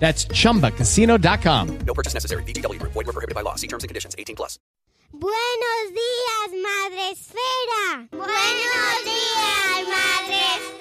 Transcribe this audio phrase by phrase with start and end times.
[0.00, 1.78] That's chumbacasino.com.
[1.86, 2.42] No purchase necessary.
[2.44, 2.92] VGW Group.
[2.94, 3.54] Void were prohibited by law.
[3.54, 4.16] See terms and conditions.
[4.18, 4.58] 18 plus.
[5.12, 8.08] Buenos días, Madre Esfera.
[8.12, 10.80] Buenos días, Madre Esfera.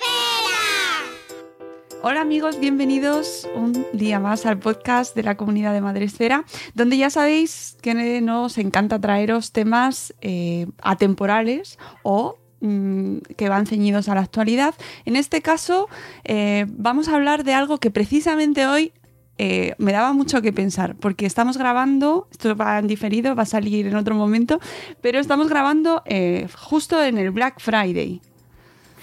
[2.04, 7.10] Hola amigos, bienvenidos un día más al podcast de la comunidad de Madresfera, donde ya
[7.10, 14.22] sabéis que nos encanta traeros temas eh, atemporales o mm, que van ceñidos a la
[14.22, 14.76] actualidad.
[15.04, 15.90] En este caso,
[16.24, 18.94] eh, vamos a hablar de algo que precisamente hoy
[19.42, 23.46] eh, me daba mucho que pensar, porque estamos grabando, esto va en diferido, va a
[23.46, 24.60] salir en otro momento,
[25.00, 28.22] pero estamos grabando eh, justo en el Black Friday.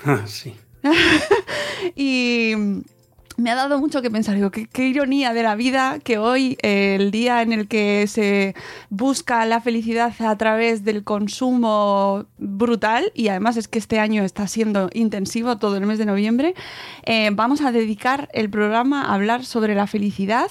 [0.04, 0.54] Ah, sí.
[1.96, 2.52] y
[3.36, 4.34] me ha dado mucho que pensar.
[4.34, 8.54] Digo, qué, ironía de la vida que hoy, eh, el día en el que se
[8.88, 14.46] busca la felicidad a través del consumo brutal, y además es que este año está
[14.46, 16.54] siendo intensivo todo el mes de noviembre,
[17.04, 20.50] eh, vamos a dedicar el programa a hablar sobre la felicidad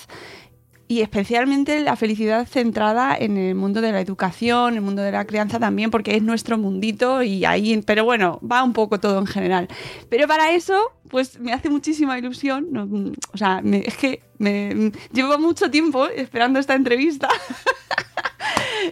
[0.87, 5.25] y especialmente la felicidad centrada en el mundo de la educación, el mundo de la
[5.25, 9.25] crianza también, porque es nuestro mundito y ahí, pero bueno, va un poco todo en
[9.25, 9.67] general.
[10.09, 15.39] Pero para eso, pues me hace muchísima ilusión, o sea, me- es que me, llevo
[15.39, 17.29] mucho tiempo esperando esta entrevista.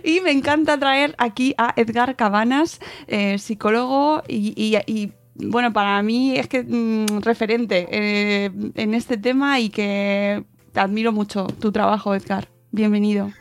[0.04, 6.48] Y me encanta traer aquí a Edgar Cabanas, eh, psicólogo y, bueno, para mí es
[6.48, 12.50] que mm, referente eh, en este tema y que te admiro mucho tu trabajo, Edgar.
[12.72, 13.32] Bienvenido.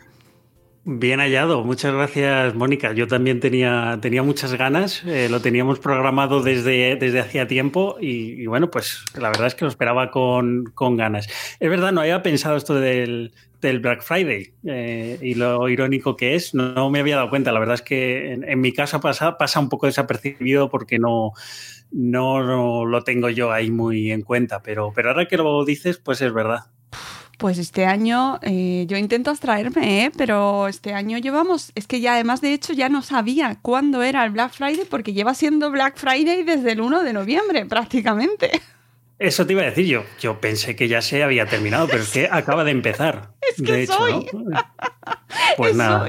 [0.85, 2.91] Bien hallado, muchas gracias Mónica.
[2.91, 8.41] Yo también tenía, tenía muchas ganas, eh, lo teníamos programado desde, desde hacía tiempo y,
[8.41, 11.29] y bueno, pues la verdad es que lo esperaba con, con ganas.
[11.61, 16.35] Es verdad, no había pensado esto del, del Black Friday eh, y lo irónico que
[16.35, 17.53] es, no, no me había dado cuenta.
[17.53, 21.31] La verdad es que en, en mi caso pasa, pasa un poco desapercibido porque no,
[21.91, 25.97] no, no lo tengo yo ahí muy en cuenta, pero, pero ahora que lo dices,
[25.97, 26.65] pues es verdad.
[27.37, 30.11] Pues este año eh, yo intento abstraerme, ¿eh?
[30.15, 34.23] pero este año llevamos, es que ya además de hecho ya no sabía cuándo era
[34.23, 38.61] el Black Friday porque lleva siendo Black Friday desde el 1 de noviembre prácticamente.
[39.23, 40.03] Eso te iba a decir yo.
[40.19, 43.31] Yo pensé que ya se había terminado, pero es que acaba de empezar.
[43.41, 44.25] Es que de hecho, soy.
[44.33, 44.51] ¿no?
[45.57, 46.07] Pues nada.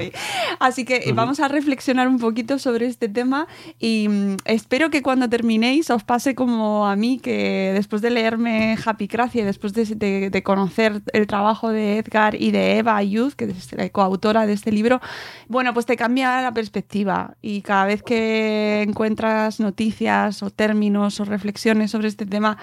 [0.59, 3.47] Así que eh, vamos a reflexionar un poquito sobre este tema
[3.79, 8.75] y mm, espero que cuando terminéis os pase como a mí, que después de leerme
[8.83, 12.97] Happy Gracia y después de, de- de conocer el trabajo de Edgar y de Eva
[12.97, 14.99] Ayud, que es la coautora de este libro,
[15.47, 21.25] bueno, pues te cambia la perspectiva y cada vez que encuentras noticias o términos o
[21.25, 22.57] reflexiones sobre este tema,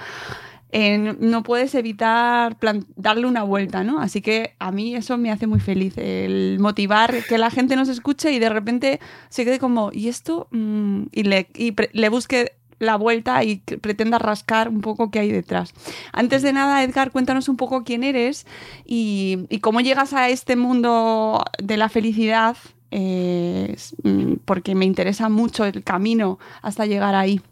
[0.73, 2.57] eh, no- puedes evitar
[2.97, 4.01] darle una vuelta, ¿no?
[4.01, 7.91] Así que a mí eso me hace muy feliz, el motivar que la gente nos
[7.91, 10.49] escuche y de repente se quede como, ¿y esto?
[10.51, 15.75] Mm, y le, busque la vuelta y pretenda rascar un poco qué hay detrás.
[16.13, 18.47] Antes de nada, Edgar, cuéntanos un poco quién eres
[18.87, 22.57] y, cómo llegas a este mundo de la felicidad,
[22.91, 27.43] eh, mm, porque me interesa mucho el camino hasta llegar ahí.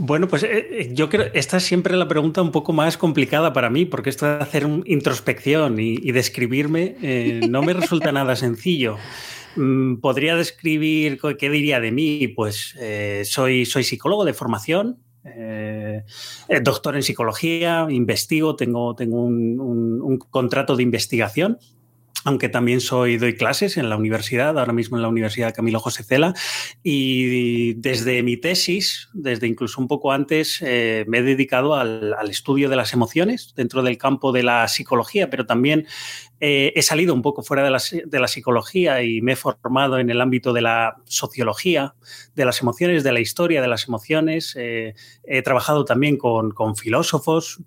[0.00, 3.52] Bueno, pues eh, eh, yo creo esta es siempre la pregunta un poco más complicada
[3.52, 8.96] para mí, porque esto de hacer introspección y, describirme eh, no me resulta nada sencillo.
[9.56, 12.76] Mm, Podría describir qué diría de mí, pues
[13.24, 14.98] soy, soy psicólogo de formación,
[16.62, 21.58] doctor en psicología, investigo, tengo, tengo un contrato de investigación
[22.24, 26.02] aunque también soy, doy clases en la universidad, ahora mismo en la Universidad Camilo José
[26.02, 26.34] Cela,
[26.82, 32.68] y desde mi tesis, desde incluso un poco antes, eh, me he dedicado al, estudio
[32.68, 35.86] de las emociones dentro del campo de la psicología, pero también
[36.40, 40.20] eh, he salido un poco fuera de la, psicología y me he formado en el
[40.20, 41.94] ámbito de la sociología,
[42.34, 44.54] de las emociones, de la historia de las emociones.
[44.58, 44.94] Eh,
[45.24, 47.60] he trabajado también con filósofos,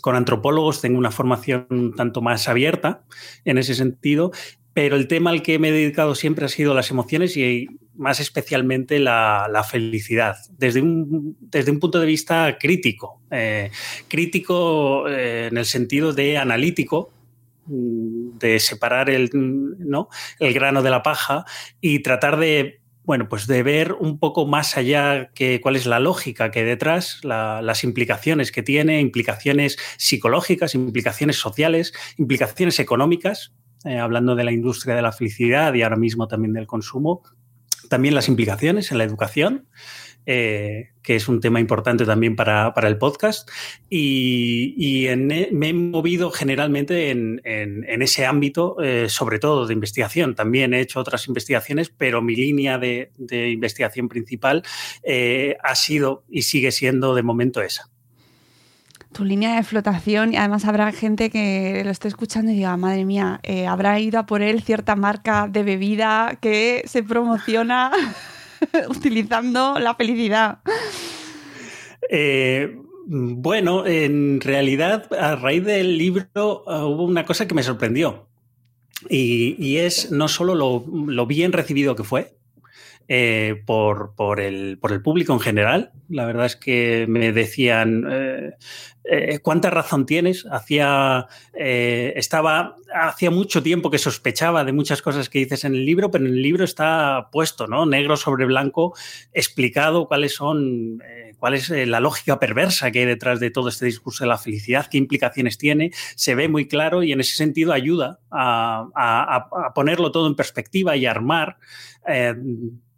[0.00, 3.04] con antropólogos tengo una formación tanto más abierta
[3.44, 4.32] en ese sentido,
[4.72, 8.18] pero el tema al que me he dedicado siempre ha sido las emociones y más
[8.18, 13.70] especialmente la, la felicidad, desde un, desde un, punto de vista crítico, eh,
[14.08, 17.12] crítico eh, en el sentido de analítico,
[17.66, 20.08] mm, de separar el, ¿no?
[20.40, 21.44] el grano de la paja
[21.80, 26.00] y tratar de bueno, pues de ver un poco más allá que cuál es la
[26.00, 33.52] lógica que detrás, la, las implicaciones que tiene, implicaciones psicológicas, implicaciones sociales, implicaciones económicas,
[33.84, 37.22] eh, hablando de la industria de la felicidad y ahora mismo también del consumo,
[37.90, 39.68] también las implicaciones en la educación
[40.26, 43.48] eh, que es un tema importante también para, para el podcast.
[43.90, 49.66] Y, y en, me he movido generalmente en, en, en ese ámbito, eh, sobre todo
[49.66, 50.34] de investigación.
[50.34, 54.62] También he hecho otras investigaciones, pero mi línea de, de investigación principal
[55.02, 57.90] eh, ha sido y sigue siendo de momento esa
[59.14, 63.04] tu línea de flotación y además habrá gente que lo esté escuchando y diga, madre
[63.04, 67.92] mía, eh, habrá ido a por él cierta marca de bebida que se promociona
[68.88, 70.58] utilizando la felicidad.
[72.10, 78.28] Eh, bueno, en realidad, a raíz del libro uh, hubo una cosa que me sorprendió.
[79.10, 82.38] Y, es no solo lo, lo, bien recibido que fue
[83.08, 88.52] eh, por, el, público en general, la verdad es que me decían, eh,
[89.04, 90.46] eh, ¿cuánta razón tienes?
[90.50, 95.84] Hacía, eh, estaba, hacía mucho tiempo que sospechaba de muchas cosas que dices en el
[95.84, 97.84] libro, pero en el libro está puesto, ¿no?
[97.84, 98.94] Negro sobre blanco,
[99.32, 101.02] explicado cuáles son,
[101.38, 104.86] cuál es la lógica perversa que hay detrás de todo este discurso de la felicidad,
[104.90, 110.26] qué implicaciones tiene, se ve muy claro y en ese sentido ayuda a, ponerlo todo
[110.26, 111.58] en perspectiva y armar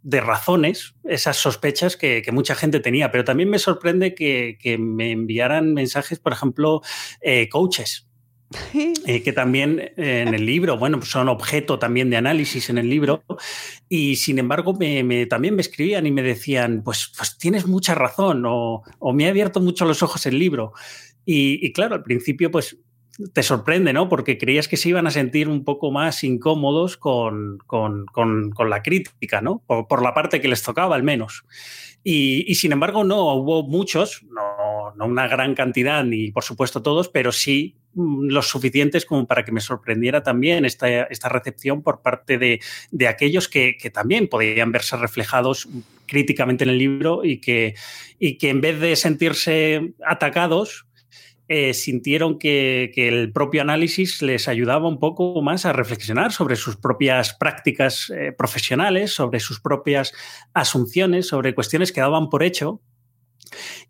[0.03, 4.77] de razones esas sospechas que, que, mucha gente tenía, pero también me sorprende que, que
[4.77, 6.81] me enviaran mensajes, por ejemplo,
[7.21, 8.07] eh, coaches.
[9.05, 12.89] Eh, que también eh, en el libro, bueno, son objeto también de análisis en el
[12.89, 13.23] libro,
[13.87, 17.95] y sin embargo me, me, también me escribían y me decían, pues, pues tienes mucha
[17.95, 20.73] razón, o, o, me ha abierto mucho los ojos el libro.
[21.25, 22.77] Y, y claro, al principio, pues
[23.33, 24.09] te sorprende, ¿no?
[24.09, 28.83] Porque creías que se iban a sentir un poco más incómodos con, con, con, la
[28.83, 29.63] crítica, ¿no?
[29.65, 31.43] Por, por, la parte que les tocaba, al menos.
[32.03, 36.81] Y, y sin embargo, no, hubo muchos, no, no, una gran cantidad, ni por supuesto
[36.81, 41.81] todos, pero sí mm, los suficientes como para que me sorprendiera también esta, esta recepción
[41.81, 42.61] por parte de,
[42.91, 45.67] de aquellos que, que, también podían verse reflejados
[46.05, 47.75] críticamente en el libro y que,
[48.19, 50.86] y que en vez de sentirse atacados,
[51.49, 56.55] eh, sintieron que, que, el propio análisis les ayudaba un poco más a reflexionar sobre
[56.55, 60.13] sus propias prácticas eh, profesionales, sobre sus propias
[60.53, 62.81] asunciones, sobre cuestiones que daban por hecho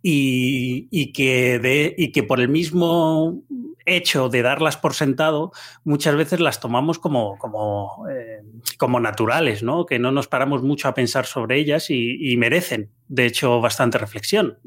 [0.03, 3.43] y, y, que, de, y que por el mismo
[3.87, 5.51] hecho de darlas por sentado,
[5.83, 8.43] muchas veces las tomamos como, como, eh,
[8.77, 9.85] como naturales, ¿no?
[9.85, 14.59] que no nos paramos mucho a pensar sobre ellas y, merecen, de hecho, bastante reflexión.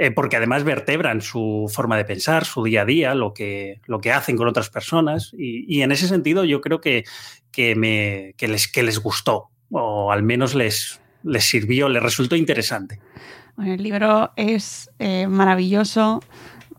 [0.00, 4.00] Eh, porque además vertebran su forma de pensar, su día a día, lo que, lo
[4.00, 5.34] que hacen con otras personas.
[5.36, 7.02] Y, y en ese sentido yo creo que,
[7.50, 12.36] que, me, que, les, que les gustó, o al menos les, les sirvió, les resultó
[12.36, 13.00] interesante.
[13.58, 16.22] El libro es eh, maravilloso,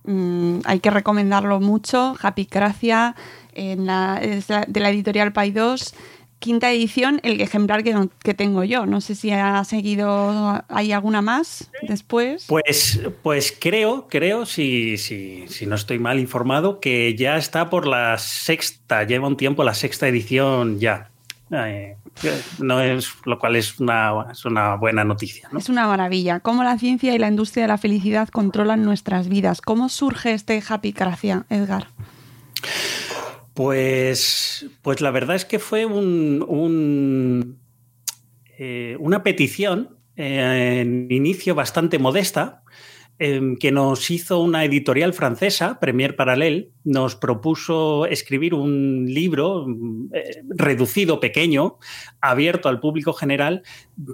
[0.05, 3.17] mm, hay que recomendarlo mucho, Happy Gracia,
[3.53, 5.93] en la, de la editorial Paidós
[6.39, 8.85] quinta edición, el ejemplar que, que, tengo yo.
[8.85, 12.45] No sé si ha seguido, ¿hay alguna más después?
[12.47, 17.85] Pues, pues creo, creo, si, si, si no estoy mal informado, que ya está por
[17.85, 21.09] la sexta, lleva un tiempo la sexta edición ya.
[21.51, 21.97] Eh,
[22.59, 25.49] no es, lo cual es una, es una buena noticia.
[25.51, 25.59] ¿no?
[25.59, 26.39] Es una maravilla.
[26.39, 29.61] Cómo la ciencia y la industria de la felicidad controlan nuestras vidas.
[29.61, 31.87] ¿Cómo surge este Happy Gracia, Edgar?
[33.59, 37.59] Pues, pues la verdad es que fue un,
[38.57, 42.63] eh, una petición eh, en inicio bastante modesta
[43.21, 49.65] eh, que nos hizo una editorial francesa, Premier Paralel, nos propuso escribir un libro
[50.13, 51.79] eh, reducido, pequeño,
[52.21, 53.63] abierto al público general,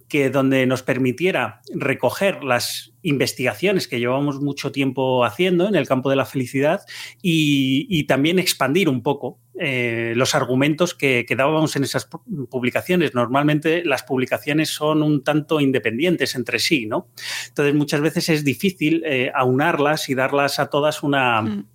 [0.07, 6.09] que donde nos permitiera recoger las investigaciones que llevamos mucho tiempo haciendo en el campo
[6.09, 6.81] de la felicidad
[7.21, 12.07] y, también expandir un poco eh, los argumentos que, que, dábamos en esas
[12.49, 13.15] publicaciones.
[13.15, 17.09] Normalmente las publicaciones son un tanto independientes entre sí, ¿no?
[17.47, 21.41] Entonces muchas veces es difícil eh, aunarlas y darlas a todas una...
[21.41, 21.65] Mm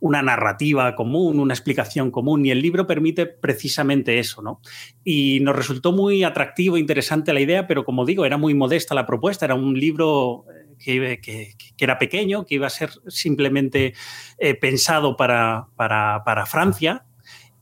[0.00, 4.60] una narrativa común, una explicación común, y el libro permite precisamente eso, ¿no?
[5.04, 9.06] Y nos resultó muy atractivo, interesante la idea, pero como digo, era muy modesta la
[9.06, 10.44] propuesta, era un libro
[10.84, 13.94] eh, que, era pequeño, que iba a ser simplemente
[14.38, 17.04] eh, pensado para, para, Francia,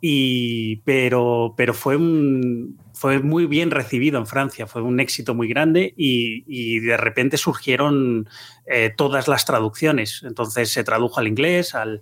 [0.01, 5.49] y, pero, pero fue un, fue muy bien recibido en Francia, fue un éxito muy
[5.49, 8.29] grande y, de repente surgieron
[8.67, 10.23] eh, todas las traducciones.
[10.25, 12.01] Entonces se tradujo al inglés, al,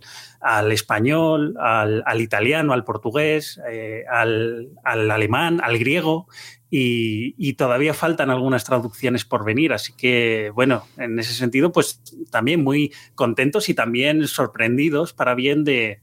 [0.71, 6.29] español, al, italiano, al portugués, eh, al, alemán, al griego
[6.69, 9.73] y, todavía faltan algunas traducciones por venir.
[9.73, 15.65] Así que, bueno, en ese sentido, pues también muy contentos y también sorprendidos para bien
[15.65, 16.03] de,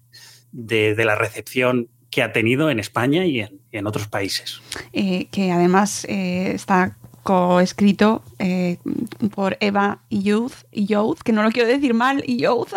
[0.52, 4.62] de la recepción que ha tenido en España y en, otros países.
[4.94, 6.98] Eh, que además eh, está
[7.30, 8.80] coescrito eh,
[9.36, 12.74] por Eva Youth, Youth, que no lo quiero decir mal, Youth,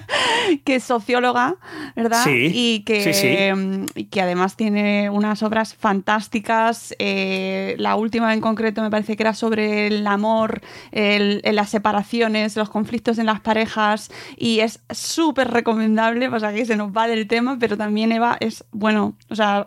[0.64, 1.56] que es socióloga,
[1.94, 2.24] ¿verdad?
[2.24, 6.94] Sí, y que, mm, que además tiene unas obras fantásticas.
[6.98, 12.70] Eh, la última en concreto me parece que era sobre el amor, las separaciones, los
[12.70, 17.58] conflictos en las parejas, y es súper recomendable, pasa que se nos va del tema,
[17.60, 19.66] pero también Eva es, bueno, o sea...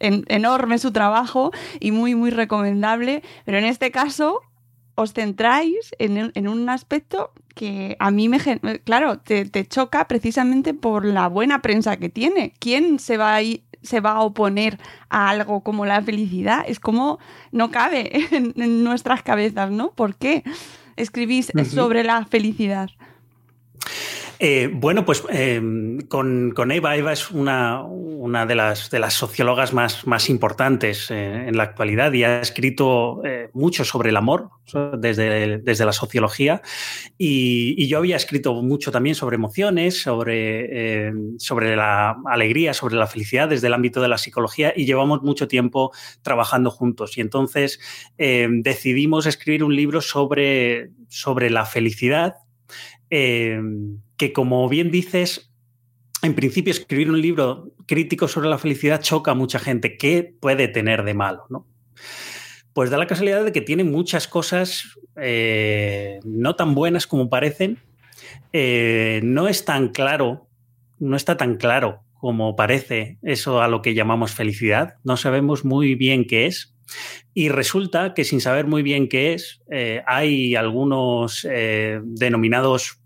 [0.00, 3.22] Enorme su trabajo y muy, muy recomendable.
[3.44, 4.40] Pero en este caso
[4.96, 8.38] os centráis en, un aspecto que a mí me...
[8.84, 12.52] Claro, te, choca precisamente por la buena prensa que tiene.
[12.58, 13.42] ¿Quién se va a
[13.84, 14.78] se va a oponer
[15.10, 16.64] a algo como la felicidad.
[16.66, 17.18] Es como
[17.52, 19.92] no cabe en, nuestras cabezas, ¿no?
[19.92, 20.42] ¿Por qué
[20.96, 22.90] escribís sobre la felicidad?
[24.46, 29.72] Eh, bueno, pues em, con, Eva, Eva es una, una de, las, de, las, sociólogas
[29.72, 34.50] más, más importantes eh, en la actualidad y ha escrito eh, mucho sobre el amor
[34.98, 36.60] desde, desde la sociología.
[37.16, 43.06] Y, yo había escrito mucho también sobre emociones, sobre, em, sobre la alegría, sobre la
[43.06, 47.16] felicidad desde el ámbito de la psicología y llevamos mucho tiempo trabajando juntos.
[47.16, 47.80] Y entonces
[48.18, 52.34] em, decidimos escribir un libro sobre, sobre la felicidad
[54.24, 55.52] que como bien dices,
[56.22, 59.98] en principio escribir un libro crítico sobre la felicidad choca a mucha gente.
[59.98, 61.44] ¿Qué puede tener de malo?
[61.50, 61.66] ¿no?
[62.72, 67.76] Pues da la casualidad de que tiene muchas cosas eh, no tan buenas como parecen.
[68.54, 70.48] Eh, no es tan claro,
[70.98, 74.94] no está tan claro como parece eso a lo que llamamos felicidad.
[75.04, 76.74] No sabemos muy bien qué es.
[77.34, 81.46] Y resulta que sin saber muy bien qué es, eh, hay algunos
[82.02, 83.03] denominados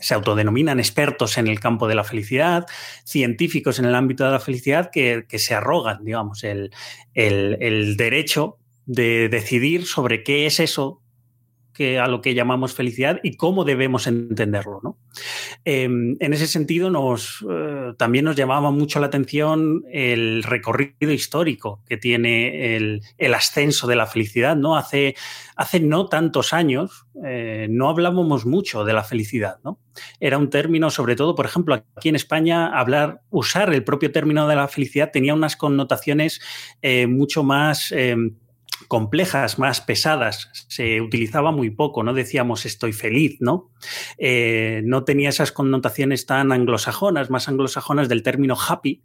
[0.00, 2.66] se autodenominan expertos en el campo de la felicidad,
[3.04, 6.70] científicos en el ámbito de la felicidad, que, se arrogan, digamos, el,
[7.14, 11.00] el, derecho de decidir sobre qué es eso
[11.74, 14.80] que a lo que llamamos felicidad y cómo debemos entenderlo.
[14.82, 14.98] ¿no?
[15.64, 21.82] Em, en ese sentido, nos, eh, también nos llamaba mucho la atención el recorrido histórico
[21.86, 24.56] que tiene el, ascenso de la felicidad.
[24.56, 24.76] ¿no?
[24.76, 25.16] Hace,
[25.56, 29.58] hace no tantos años eh, no hablábamos mucho de la felicidad.
[29.64, 29.80] ¿no?
[30.20, 34.46] Era un término, sobre todo, por ejemplo, aquí en España, hablar, usar el propio término
[34.46, 36.40] de la felicidad tenía unas connotaciones
[36.82, 38.36] eh, mucho más em,
[38.88, 43.70] complejas, más pesadas, se utilizaba muy poco, no decíamos estoy feliz, ¿no?
[44.18, 49.02] Eh, no tenía esas connotaciones tan anglosajonas, más anglosajonas del término happy,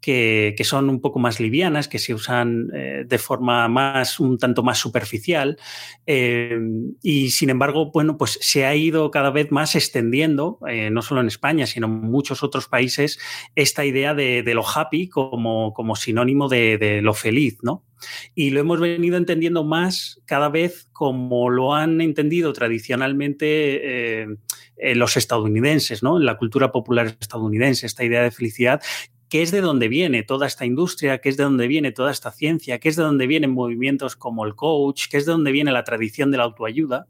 [0.00, 4.62] que, son un poco más livianas, que se usan eh, de forma más, un tanto
[4.62, 5.58] más superficial.
[6.06, 6.58] Eh,
[7.02, 10.58] y sin embargo, bueno, pues se ha ido cada vez más extendiendo,
[10.90, 13.18] no solo en España, sino en muchos otros países,
[13.54, 17.84] esta idea de, lo happy como, como sinónimo de, lo feliz, ¿no?
[18.34, 24.22] Y lo hemos venido entendiendo más cada vez como lo han entendido tradicionalmente
[24.76, 26.18] eh, los estadounidenses, ¿no?
[26.18, 28.82] En la cultura popular estadounidense, esta idea de felicidad,
[29.28, 32.30] que es de donde viene toda esta industria, que es de donde viene toda esta
[32.30, 35.72] ciencia, que es de donde vienen movimientos como el coach, que es de donde viene
[35.72, 37.06] la tradición de la autoayuda.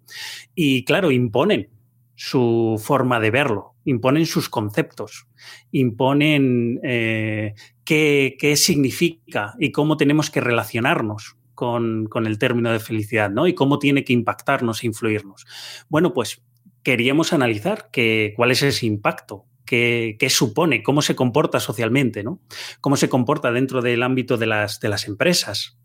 [0.55, 1.69] Y claro, imponen
[2.15, 5.27] su forma de verlo, imponen sus conceptos,
[5.71, 7.55] imponen eh,
[7.85, 13.47] qué, significa y cómo tenemos que relacionarnos con, el término de felicidad, ¿no?
[13.47, 15.47] Y cómo tiene que impactarnos e influirnos.
[15.89, 16.43] Bueno, pues
[16.83, 17.91] queríamos analizar
[18.35, 22.41] cuál es ese impacto, qué, supone, cómo se comporta socialmente, ¿no?
[22.81, 25.77] Cómo se comporta dentro del ámbito de las, de las empresas,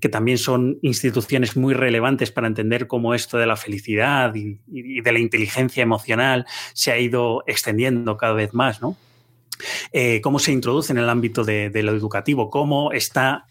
[0.00, 5.12] que también son instituciones muy relevantes para entender cómo esto de la felicidad y, de
[5.12, 8.96] la inteligencia emocional se ha ido extendiendo cada vez más, ¿no?
[9.92, 13.46] eh, cómo se introduce en el ámbito de, lo educativo, cómo está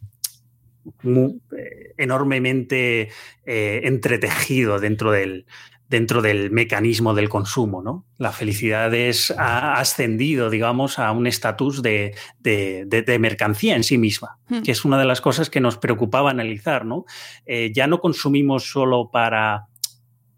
[1.03, 3.09] eh, enormemente
[3.45, 5.45] eh, entretejido dentro del,
[5.89, 7.81] dentro del mecanismo del consumo.
[7.81, 8.05] ¿no?
[8.17, 13.97] La felicidad es, ha ascendido, digamos, a un estatus de, de, de, mercancía en sí
[13.97, 14.61] misma, Hmm.
[14.61, 16.85] que es una de las cosas que nos preocupaba analizar.
[16.85, 17.05] ¿no?
[17.45, 19.67] Eh, ya no consumimos solo para,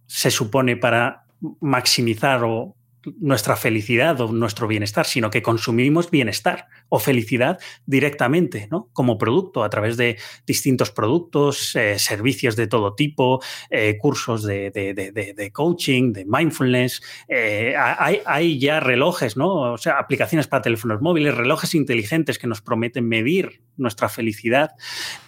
[0.05, 1.25] se supone, para
[1.61, 2.75] maximizar o
[3.19, 8.89] nuestra felicidad o nuestro bienestar, sino que consumimos bienestar o felicidad directamente, ¿no?
[8.93, 14.71] Como producto, a través de distintos productos, eh, servicios de todo tipo, eh, cursos de,
[14.71, 17.01] de, de, coaching, de mindfulness.
[17.27, 19.73] Eh, hay, hay, ya relojes, ¿no?
[19.73, 24.71] O sea, aplicaciones para teléfonos móviles, relojes inteligentes que nos prometen medir nuestra felicidad.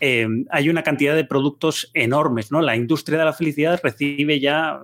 [0.02, 2.62] Hay una cantidad de productos enormes, ¿no?
[2.62, 4.82] La industria de la felicidad recibe ya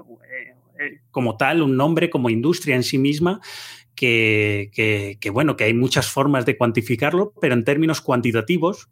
[1.12, 3.42] como tal un nombre como industria en sí misma
[3.98, 8.90] que, bueno, que hay muchas formas de cuantificarlo, pero en términos cuantitativos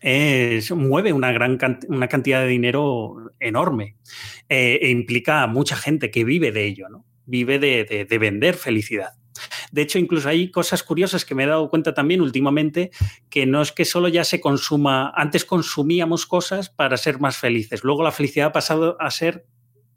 [0.00, 3.96] es, mueve una gran una cantidad de dinero enorme
[4.48, 7.06] eh, e implica a mucha gente que vive de ello, ¿no?
[7.26, 9.12] vive de, de, de vender felicidad.
[9.72, 12.90] De hecho, incluso hay cosas curiosas que me he dado cuenta también últimamente,
[13.30, 17.82] que no es que solo ya se consuma, antes consumíamos cosas para ser más felices,
[17.82, 19.46] luego la felicidad ha pasado a ser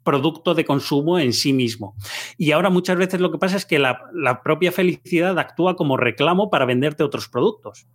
[0.08, 1.94] producto de consumo en sí mismo.
[2.38, 5.98] Y ahora muchas veces lo que pasa es que la, la propia felicidad actúa como
[5.98, 7.86] reclamo para venderte otros productos.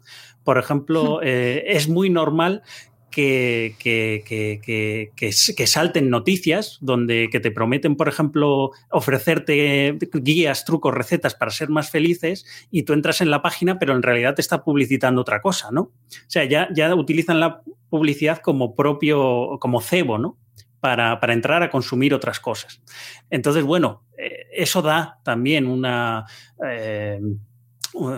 [0.44, 2.62] Por ejemplo, eh, es muy normal
[3.10, 10.94] que, que, que, que, salten noticias donde que te prometen, por ejemplo, ofrecerte guías, trucos,
[10.94, 14.42] recetas para ser más felices y tú entras en la página, pero en realidad te
[14.42, 15.82] está publicitando otra cosa, ¿no?
[15.82, 15.92] O
[16.28, 20.38] sea, ya, ya utilizan la publicidad como propio, como cebo, ¿no?
[20.84, 22.82] Para, para, entrar a consumir otras cosas.
[23.30, 26.26] Entonces, bueno, eh, eso da también una...
[26.68, 27.22] Eh,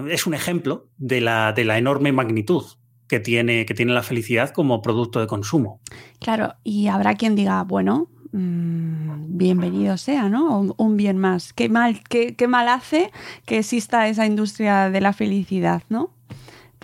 [0.10, 2.64] es un ejemplo de la, de la enorme magnitud
[3.08, 5.80] que tiene, que tiene la felicidad como producto de consumo.
[6.20, 10.60] Claro, y habrá quien diga, bueno, mmm, bienvenido sea, ¿no?
[10.60, 11.54] Un, un, bien más.
[11.54, 13.12] Qué mal, qué, qué mal hace
[13.46, 16.15] que exista esa industria de la felicidad, ¿no?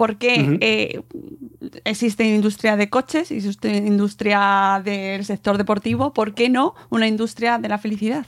[0.02, 0.58] Porque uh -huh.
[0.62, 1.00] eh,
[1.84, 7.70] existe industria de coches, existe industria del sector deportivo, ¿por qué no una industria de
[7.70, 8.26] la felicidad?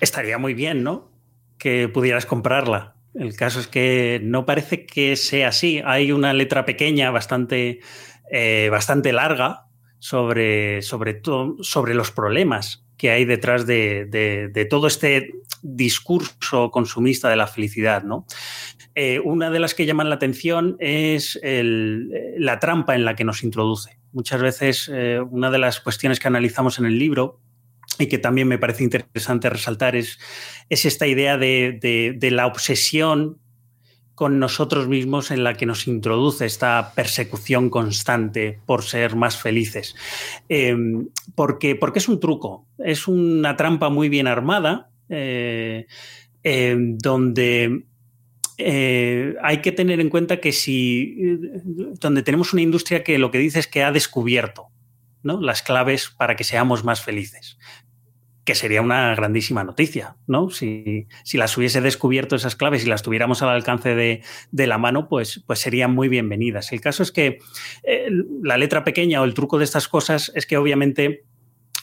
[0.00, 1.08] Estaría muy bien, ¿no?
[1.56, 2.96] Que pudieras comprarla.
[3.14, 5.80] El caso es que no parece que sea así.
[5.86, 7.80] Hay una letra pequeña, bastante,
[8.30, 9.68] eh, bastante larga,
[10.00, 11.22] sobre, sobre,
[11.62, 18.02] sobre los problemas que hay detrás de, de, todo este discurso consumista de la felicidad.
[18.02, 18.26] ¿no?
[18.94, 23.24] Eh, una de las que llaman la atención es el, la trampa en la que
[23.24, 23.98] nos introduce.
[24.12, 27.40] Muchas veces eh, una de las cuestiones que analizamos en el libro
[27.98, 30.18] y que también me parece interesante resaltar es,
[30.68, 33.38] es esta idea de, de, de, la obsesión
[34.14, 39.96] con nosotros mismos en la que nos introduce esta persecución constante por ser más felices.
[40.48, 40.76] Eh,
[41.34, 45.86] porque, porque es un truco, es una trampa muy bien armada, eh,
[46.42, 47.84] eh, donde
[48.58, 51.16] eh, hay que tener en cuenta que si
[52.00, 54.68] donde tenemos una industria que lo que dice es que ha descubierto
[55.22, 55.40] ¿no?
[55.40, 57.58] las claves para que seamos más felices
[58.44, 60.50] que sería una grandísima noticia, ¿no?
[60.50, 64.76] Si, si, las hubiese descubierto esas claves y las tuviéramos al alcance de, de la
[64.76, 66.72] mano, pues, pues, serían muy bienvenidas.
[66.72, 67.38] El caso es que
[67.84, 68.08] eh,
[68.42, 71.24] la letra pequeña o el truco de estas cosas es que obviamente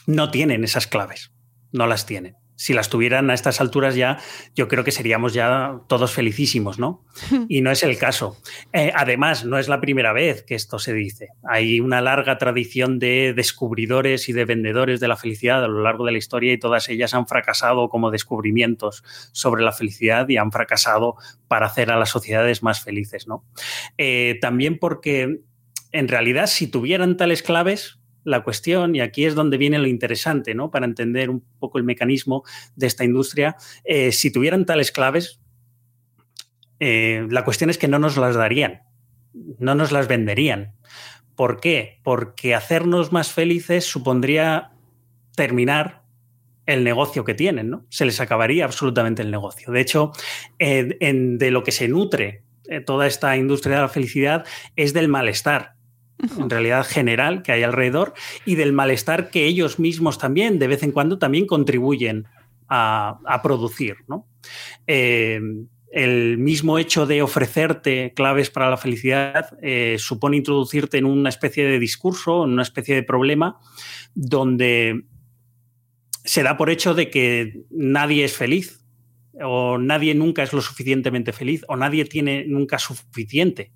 [0.06, 1.32] no tienen esas claves,
[1.72, 2.36] no las tienen.
[2.56, 4.18] Si las tuvieran a estas alturas ya,
[4.54, 7.04] yo creo que seríamos ya todos felicísimos, ¿no?
[7.48, 8.36] Y no es el caso.
[8.72, 11.28] Eh, además, no es la primera vez que esto se dice.
[11.44, 16.06] Hay una larga tradición de descubridores y de vendedores de la felicidad a lo largo
[16.06, 20.52] de la historia y todas ellas han fracasado como descubrimientos sobre la felicidad y han
[20.52, 21.16] fracasado
[21.48, 23.44] para hacer a las sociedades más felices, ¿no?
[23.98, 25.40] Eh, también porque
[25.92, 30.54] en realidad si tuvieran tales claves, la cuestión, y aquí es donde viene lo interesante,
[30.54, 30.70] ¿no?
[30.70, 32.44] Para entender un poco el mecanismo
[32.76, 35.40] de esta industria, eh, si tuvieran tales claves,
[36.80, 38.82] eh, la cuestión es que no nos las darían,
[39.58, 40.74] no nos las venderían.
[41.36, 42.00] ¿Por qué?
[42.02, 44.72] Porque hacernos más felices supondría
[45.34, 46.02] terminar
[46.66, 47.86] el negocio que tienen, ¿no?
[47.88, 49.72] Se les acabaría absolutamente el negocio.
[49.72, 50.12] De hecho,
[50.58, 52.44] eh, de lo que se nutre
[52.86, 55.74] toda esta industria de la felicidad es del malestar,
[56.18, 60.82] en realidad general que hay alrededor y del malestar que ellos mismos también de vez
[60.82, 62.26] en cuando también contribuyen
[62.68, 63.96] a, producir.
[64.08, 64.26] ¿no?
[64.86, 65.40] Eh,
[65.92, 71.66] el mismo hecho de ofrecerte claves para la felicidad eh, supone introducirte en una especie
[71.66, 73.60] de discurso, en una especie de problema
[74.14, 75.04] donde
[76.24, 78.82] se da por hecho de que nadie es feliz
[79.42, 83.72] o nadie nunca es lo suficientemente feliz, o nadie tiene nunca suficiente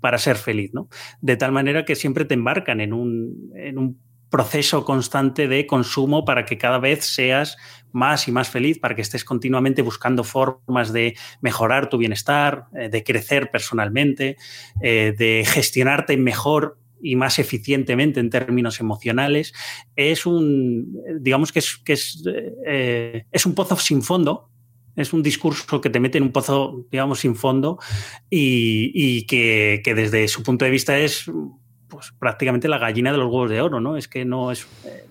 [0.00, 0.88] para ser feliz, ¿no?
[1.20, 6.24] De tal manera que siempre te embarcan en un, en un proceso constante de consumo
[6.24, 7.56] para que cada vez seas
[7.92, 12.88] más y más feliz, para que estés continuamente buscando formas de mejorar tu bienestar, eh,
[12.88, 14.36] de crecer personalmente,
[14.82, 19.54] eh, de gestionarte mejor y más eficientemente en términos emocionales,
[19.94, 22.22] es un, digamos que es, que es,
[22.66, 24.50] eh, es un pozo sin fondo,
[24.98, 27.78] es un discurso que te mete en un pozo, digamos, sin fondo
[28.28, 31.30] y, y que, que, desde su punto de vista es
[31.88, 33.96] pues, prácticamente la gallina de los huevos de oro, ¿no?
[33.96, 35.06] Es que no es, eh,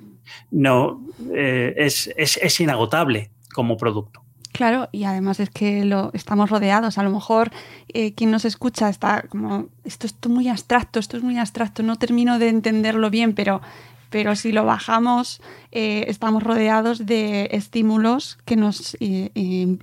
[0.52, 1.02] no,
[1.34, 4.24] eh, es, es, es inagotable como producto.
[4.52, 6.98] Claro, y además es que lo estamos rodeados.
[6.98, 7.52] A lo mejor
[7.94, 11.98] eh, quien nos escucha está como, esto es muy abstracto, esto es muy abstracto, no
[11.98, 13.62] termino de entenderlo bien, pero,
[14.10, 15.42] pero si lo bajamos,
[15.72, 19.32] eh, estamos rodeados de estímulos que nos eh,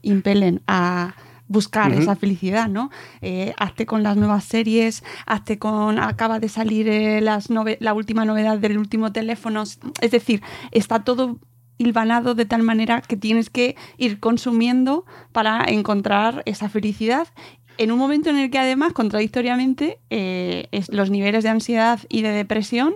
[0.02, 1.14] impelen a
[1.48, 2.00] buscar uh -huh.
[2.00, 2.90] esa felicidad, ¿no?
[3.20, 7.48] Eh, hazte con las nuevas series, hazte con, acaba de salir eh, las
[7.80, 11.38] la última novedad del último teléfono, es decir, está todo
[11.76, 17.26] hilvanado de tal manera que tienes que ir consumiendo para encontrar esa felicidad
[17.76, 22.22] en un momento en el que además, contradictoriamente, eh, es, los niveles de ansiedad y
[22.22, 22.94] de depresión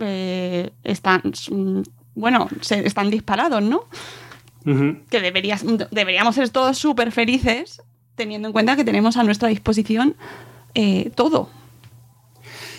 [0.00, 1.22] eh, están,
[2.14, 3.84] bueno, se, están disparados, ¿no?
[4.66, 5.00] Uh -huh.
[5.08, 7.82] Que deberías, deberíamos ser todos súper felices
[8.14, 10.16] teniendo en cuenta que tenemos a nuestra disposición
[10.74, 11.48] eh, todo.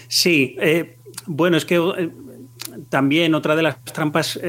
[0.08, 2.12] Sí, eh, bueno, es que
[2.90, 4.40] también otra de las trampas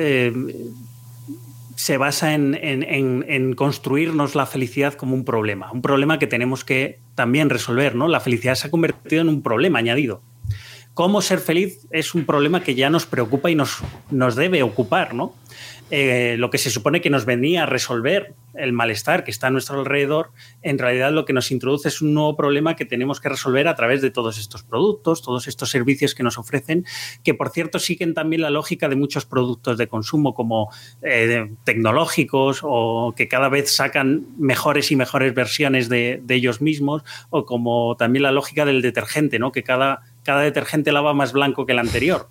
[1.82, 6.26] se basa en, en, en, en, construirnos la felicidad como un problema, un problema que
[6.26, 8.08] tenemos que también resolver, ¿no?
[8.08, 10.20] La felicidad se ha convertido en un problema añadido.
[10.94, 13.78] Cómo ser feliz es un problema que ya nos preocupa y nos,
[14.10, 15.34] nos debe ocupar, ¿no?
[15.94, 19.50] Eh, lo que se supone que nos venía a resolver el malestar que está a
[19.50, 20.30] nuestro alrededor,
[20.62, 23.74] en realidad lo que nos introduce es un nuevo problema que tenemos que resolver a
[23.74, 26.86] través de todos estos productos, todos estos servicios que nos ofrecen,
[27.22, 30.70] que por cierto siguen también la lógica de muchos productos de consumo como
[31.02, 37.02] eh, tecnológicos o que cada vez sacan mejores y mejores versiones de, de, ellos mismos,
[37.28, 39.52] o como también la lógica del detergente, ¿no?
[39.52, 42.28] que cada, cada detergente lava más blanco que el anterior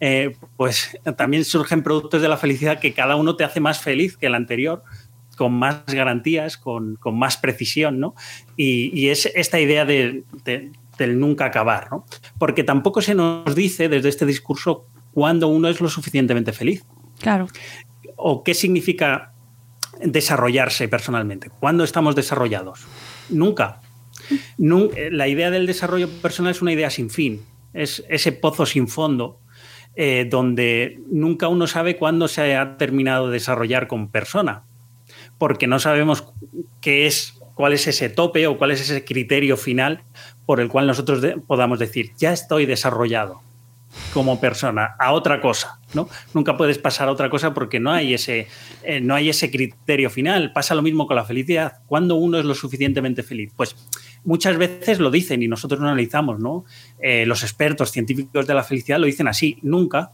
[0.00, 4.16] eh, pues también surgen productos de la felicidad que cada uno te hace más feliz
[4.16, 4.82] que el anterior,
[5.36, 8.14] con más garantías, con, con más precisión, ¿no?
[8.56, 12.04] Y, y, es esta idea de, de, del nunca acabar, ¿no?
[12.38, 16.84] Porque tampoco se nos dice desde este discurso cuándo uno es lo suficientemente feliz.
[17.20, 17.46] Claro.
[18.16, 19.32] O qué significa
[20.02, 21.50] desarrollarse personalmente.
[21.60, 22.84] ¿Cuándo estamos desarrollados?
[23.30, 23.80] Nunca.
[24.58, 29.40] La idea del desarrollo personal es una idea sin fin, es ese pozo sin fondo
[29.96, 34.64] eh, donde nunca uno sabe cuándo se ha terminado de desarrollar como persona,
[35.38, 36.32] porque no sabemos
[36.80, 40.02] qué es, cuál es ese tope o cuál es ese criterio final
[40.46, 43.42] por el cual nosotros de, podamos decir, ya estoy desarrollado
[44.12, 46.08] como persona a otra cosa, ¿no?
[46.32, 48.48] Nunca puedes pasar a otra cosa porque no hay ese,
[48.82, 50.52] eh, no hay ese criterio final.
[50.52, 51.78] Pasa lo mismo con la felicidad.
[51.86, 53.52] ¿Cuándo uno es lo suficientemente feliz?
[53.54, 53.76] Pues
[54.24, 56.64] muchas veces lo dicen y nosotros lo analizamos, ¿no?
[57.00, 60.12] Eh, los expertos científicos de la felicidad lo dicen así, nunca,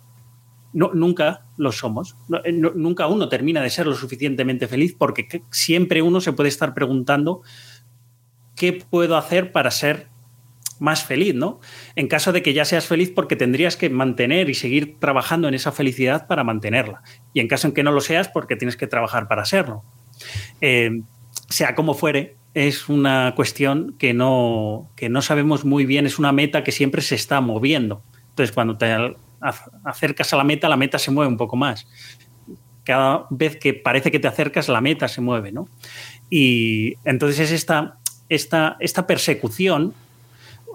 [0.72, 5.42] no, nunca lo somos, no, no, nunca uno termina de ser lo suficientemente feliz porque
[5.50, 7.42] siempre uno se puede estar preguntando
[8.56, 10.08] qué puedo hacer para ser
[10.80, 11.60] más feliz, ¿no?
[11.94, 15.54] En caso de que ya seas feliz porque tendrías que mantener y seguir trabajando en
[15.54, 17.02] esa felicidad para mantenerla.
[17.34, 19.84] Y en caso en que no lo seas porque tienes que trabajar para serlo.
[20.60, 21.02] Eh,
[21.48, 26.32] sea como fuere, es una cuestión que no, que no sabemos muy bien, es una
[26.32, 28.02] meta que siempre se está moviendo.
[28.30, 28.94] Entonces, cuando te
[29.84, 31.86] acercas a la meta, la meta se mueve un poco más.
[32.84, 35.68] Cada vez que parece que te acercas, la meta se mueve, ¿no?
[36.28, 39.94] Y entonces es esta, esta, esta persecución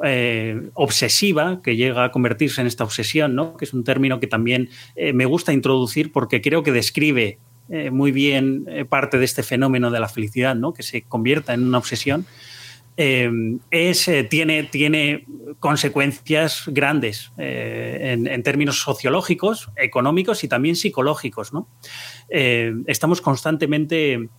[0.03, 3.55] eh, obsesiva que llega a convertirse en esta obsesión, ¿no?
[3.55, 7.89] que es un término que también eh, me gusta introducir porque creo que describe eh,
[7.89, 10.73] muy bien eh, parte de este fenómeno de la felicidad, ¿no?
[10.73, 12.25] que se convierta en una obsesión,
[12.97, 13.30] eh,
[13.71, 15.25] es, tiene, tiene
[15.60, 21.51] consecuencias grandes en, en, términos sociológicos, económicos y también psicológicos.
[21.51, 21.67] ¿no?
[22.30, 24.30] estamos constantemente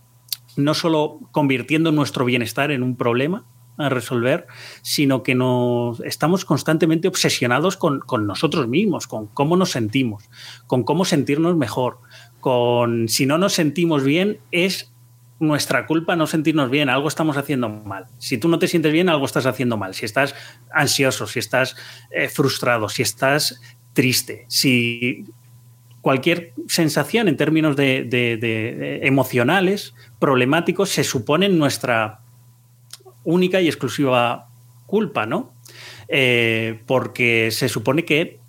[0.55, 3.45] no solo convirtiendo nuestro bienestar en un problema,
[3.77, 4.47] a resolver,
[4.81, 10.29] sino que nos estamos constantemente obsesionados con, con, nosotros mismos, con cómo nos sentimos,
[10.65, 11.99] con cómo sentirnos mejor,
[12.47, 14.93] con si no nos sentimos bien, es
[15.37, 18.05] nuestra culpa no sentirnos bien, algo estamos haciendo mal.
[18.19, 19.93] Si tú no te sientes bien, algo estás haciendo mal.
[19.93, 20.33] Si estás
[20.71, 21.75] ansioso, si estás
[22.09, 23.59] eh, frustrado, si estás
[23.91, 25.25] triste, si
[25.99, 32.21] cualquier sensación en términos de, de emocionales, problemáticos, se suponen nuestra
[33.25, 34.47] única y exclusiva
[34.85, 35.51] culpa, ¿no?
[36.07, 38.39] Eh, porque se supone que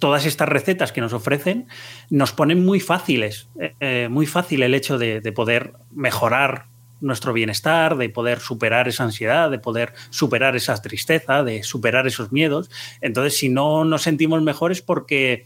[0.00, 1.68] todas estas recetas que nos ofrecen
[2.10, 6.66] nos ponen muy fáciles, eh, eh, muy fácil el hecho de, de poder mejorar
[7.00, 12.32] nuestro bienestar, de poder superar esa ansiedad, de poder superar esa tristeza, de superar esos
[12.32, 12.70] miedos.
[13.00, 15.44] Entonces, si no nos sentimos mejores porque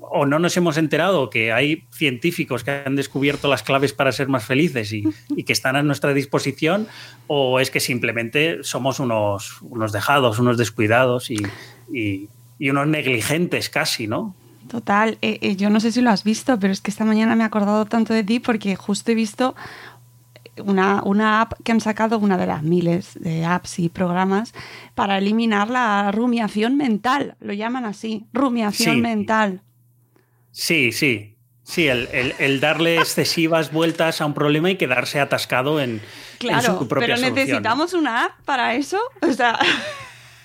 [0.00, 4.28] o no nos hemos enterado que hay científicos que han descubierto las claves para ser
[4.28, 5.04] más felices y,
[5.44, 6.86] que están a nuestra disposición,
[7.26, 14.06] o es que simplemente somos unos, unos dejados, unos descuidados y- y unos negligentes casi,
[14.06, 14.34] ¿no?
[14.68, 17.34] Total, eh, eh, yo no sé si lo has visto, pero es que esta mañana
[17.36, 19.54] me he acordado tanto de ti porque justo he visto
[20.58, 24.52] una, una app que han sacado, una de las miles de apps y programas,
[24.94, 27.36] para eliminar la rumiación mental.
[27.40, 29.00] Lo llaman así, rumiación Sí.
[29.00, 29.62] mental.
[30.50, 31.34] Sí, sí.
[31.62, 36.00] Sí, el, el- el darle excesivas vueltas a un problema y quedarse atascado en, en
[36.38, 38.98] Claro, su propia pero necesitamos una app para eso.
[39.22, 39.58] O sea,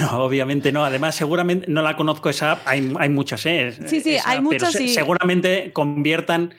[0.00, 0.84] No, obviamente no.
[0.84, 2.60] Además, seguramente no la conozco esa app.
[2.66, 3.72] Hay, hay muchas, ¿eh?
[3.86, 6.54] Sí, sí, Esa, hay pero muchas y- seguramente conviertan,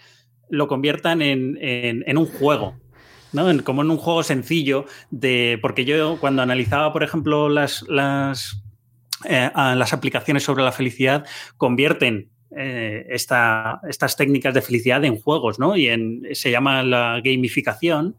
[0.50, 2.76] lo conviertan en, en- en un juego.
[3.34, 3.50] ¿no?
[3.50, 4.86] En- como en un juego sencillo.
[5.12, 8.62] De, porque yo cuando analizaba, por ejemplo, las, las,
[9.24, 15.58] eh, las aplicaciones sobre la felicidad, convierten eh, esta- estas técnicas de felicidad en juegos,
[15.58, 15.78] ¿no?
[15.78, 18.17] Y en, se llama la gamificación.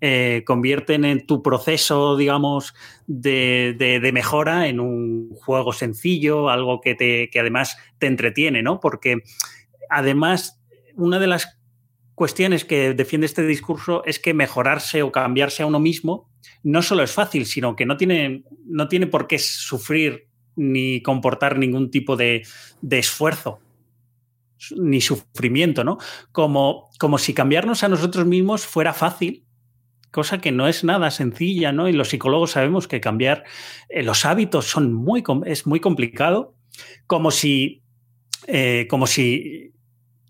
[0.00, 2.74] Eh, convierten en tu proceso, digamos,
[3.06, 8.80] de, mejora en un juego sencillo, algo que, te, que además te entretiene, ¿no?
[8.80, 9.22] Porque
[9.88, 10.60] además,
[10.96, 11.58] una de las
[12.14, 16.30] cuestiones que defiende este discurso es que mejorarse o cambiarse a uno mismo
[16.62, 21.58] no solo es fácil, sino que no tiene, no tiene por qué sufrir ni comportar
[21.58, 22.46] ningún tipo de,
[22.82, 23.60] de esfuerzo
[24.76, 25.98] ni sufrimiento, ¿no?
[26.32, 29.44] Como, como si cambiarnos a nosotros mismos fuera fácil,
[30.10, 31.88] cosa que no es nada sencilla, ¿no?
[31.88, 33.44] Y los psicólogos sabemos que cambiar
[33.88, 36.54] eh, los hábitos son muy, es muy complicado,
[37.06, 37.82] como si,
[38.46, 39.72] eh, como si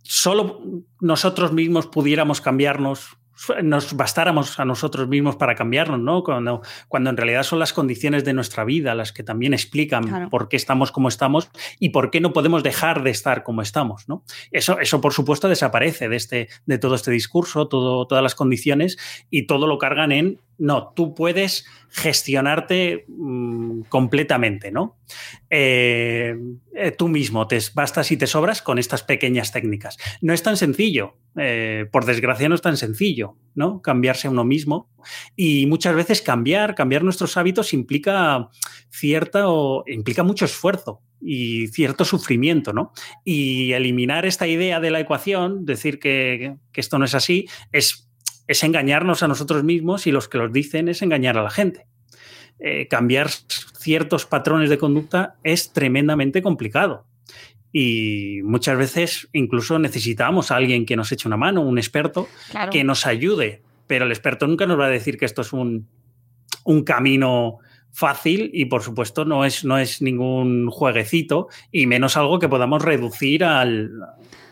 [0.02, 0.62] solo
[1.00, 3.16] nosotros mismos pudiéramos cambiarnos,
[3.62, 6.22] nos bastáramos a nosotros mismos para cambiarnos, ¿no?
[6.22, 10.30] Cuando, cuando en realidad son las condiciones de nuestra vida las que también explican Claro.
[10.30, 14.08] por qué estamos como estamos y por qué no podemos dejar de estar como estamos,
[14.08, 14.24] ¿no?
[14.50, 18.98] Eso, eso por supuesto, desaparece de, este, de todo este discurso, todo, todas las condiciones
[19.30, 24.98] y todo lo cargan en, no, tú puedes gestionarte mm, completamente, ¿no?
[25.48, 26.36] Eh,
[26.74, 29.96] eh, tú mismo te bastas y te sobras con estas pequeñas técnicas.
[30.20, 33.80] No es tan sencillo, eh, por desgracia no es tan sencillo, ¿no?
[33.80, 34.90] Cambiarse a uno mismo.
[35.34, 38.50] Y muchas veces cambiar, cambiar nuestros hábitos implica
[38.90, 42.92] cierta o implica mucho esfuerzo y cierto sufrimiento, ¿no?
[43.24, 48.09] Y eliminar esta idea de la ecuación, decir que, que esto no es así, es,
[48.50, 51.86] es engañarnos a nosotros mismos y los que los dicen es engañar a la gente.
[52.58, 57.06] Eh, cambiar ciertos patrones de conducta es tremendamente complicado.
[57.72, 62.72] Y muchas veces incluso necesitamos a alguien que nos eche una mano, un experto, claro.
[62.72, 63.62] que nos ayude.
[63.86, 65.86] Pero el experto nunca nos va a decir que esto es un,
[66.64, 67.58] un camino
[67.92, 72.82] fácil y por supuesto no es, no es ningún jueguecito y menos algo que podamos
[72.82, 73.92] reducir al,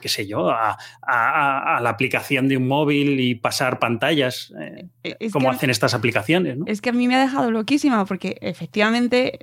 [0.00, 4.86] qué sé yo, a, a- a la aplicación de un móvil y pasar pantallas, eh,
[5.20, 6.56] es como hacen estas aplicaciones.
[6.58, 6.64] ¿no?
[6.66, 9.38] Es que a mí me ha dejado loquísima porque efectivamente,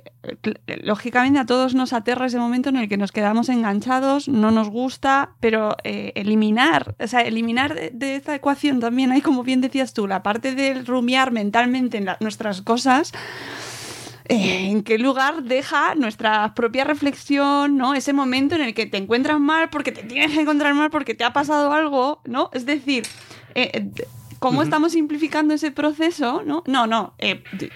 [0.82, 4.68] lógicamente a todos nos aterra ese momento en el que nos quedamos enganchados, no nos
[4.70, 9.60] gusta, pero eh, eliminar, o sea, eliminar de, de esta ecuación también hay, como bien
[9.60, 13.12] decías tú, la parte del rumiar mentalmente en la- nuestras cosas.
[14.28, 17.94] Eh, ¿En qué lugar deja nuestra propia reflexión, ¿no?
[17.94, 21.14] Ese momento en el que te encuentras mal porque te tienes que encontrar mal porque
[21.14, 22.50] te ha pasado algo, ¿no?
[22.52, 23.04] Es decir,
[23.54, 23.90] eh,
[24.38, 26.42] ¿cómo estamos simplificando ese proceso?
[26.44, 27.14] No, no, no.
[27.18, 27.70] eh, de-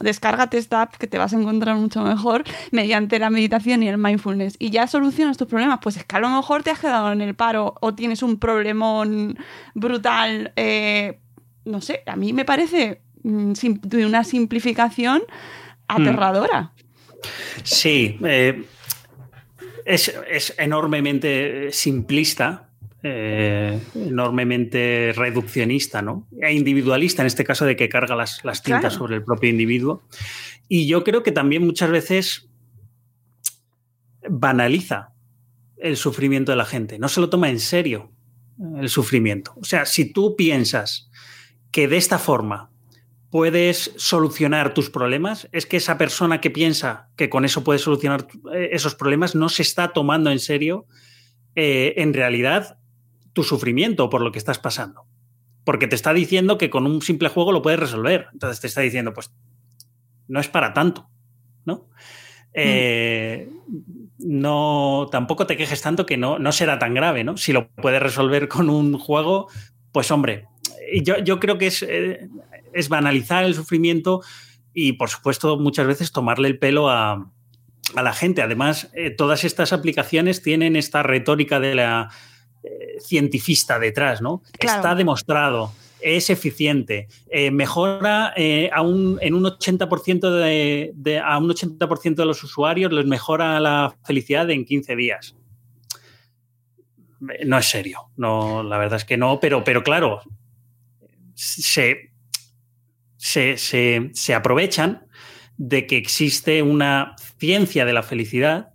[0.00, 3.96] descárgate esta app que te vas a encontrar mucho mejor mediante la meditación y el
[3.96, 5.78] mindfulness y ya solucionas tus problemas.
[5.82, 8.38] Pues es que a lo mejor te has quedado en el paro o tienes un
[8.38, 9.38] problemón
[9.74, 10.52] brutal.
[10.56, 11.20] eh,
[11.64, 15.22] no sé, a mí me parece mm, de una simplificación
[15.88, 16.72] aterradora.
[17.62, 18.64] Sí, eh,
[19.84, 22.70] es, es enormemente simplista,
[23.02, 26.26] eh, enormemente reduccionista, ¿no?
[26.40, 28.96] E individualista en este caso de que carga las, las tintas Claro.
[28.96, 30.02] sobre el propio individuo.
[30.68, 32.48] Y yo creo que también muchas veces
[34.28, 35.12] banaliza
[35.76, 38.10] el sufrimiento de la gente, no se lo toma en serio
[38.80, 39.52] el sufrimiento.
[39.60, 41.10] O sea, si tú piensas
[41.70, 42.70] que de esta forma
[43.34, 48.28] puedes solucionar tus problemas, es que esa persona que piensa que con eso puedes solucionar
[48.54, 50.86] eh, esos problemas no se está tomando en serio
[51.56, 52.78] eh, en realidad
[53.32, 55.08] tu sufrimiento por lo que estás pasando.
[55.64, 58.28] Porque te está diciendo que con un simple juego lo puedes resolver.
[58.32, 59.32] Entonces te está diciendo, pues,
[60.28, 61.10] no es para tanto,
[61.64, 61.88] ¿no?
[62.52, 63.50] Eh,
[64.20, 67.36] no, tampoco te quejes tanto que no, no será tan grave, ¿no?
[67.36, 69.48] Si lo puedes resolver con un juego,
[69.90, 70.46] pues hombre,
[71.02, 71.84] yo, yo creo que es,
[72.74, 74.22] es banalizar el sufrimiento
[74.72, 77.30] y, por supuesto, muchas veces tomarle el pelo a,
[77.94, 78.42] a la gente.
[78.42, 82.10] Además, eh, todas estas aplicaciones tienen esta retórica de la
[82.62, 84.42] eh, cientifista detrás, ¿no?
[84.58, 84.76] Claro.
[84.80, 91.38] Está demostrado, es eficiente, eh, mejora eh, a un, en un 80% de, de- a
[91.38, 95.36] un 80% de los usuarios, les mejora la felicidad en 15 días.
[97.46, 100.20] No es serio, no, la verdad es que no, pero, pero claro,
[101.34, 102.10] se,
[103.24, 105.06] se, se- se aprovechan
[105.56, 108.68] de que existe una ciencia de la felicidad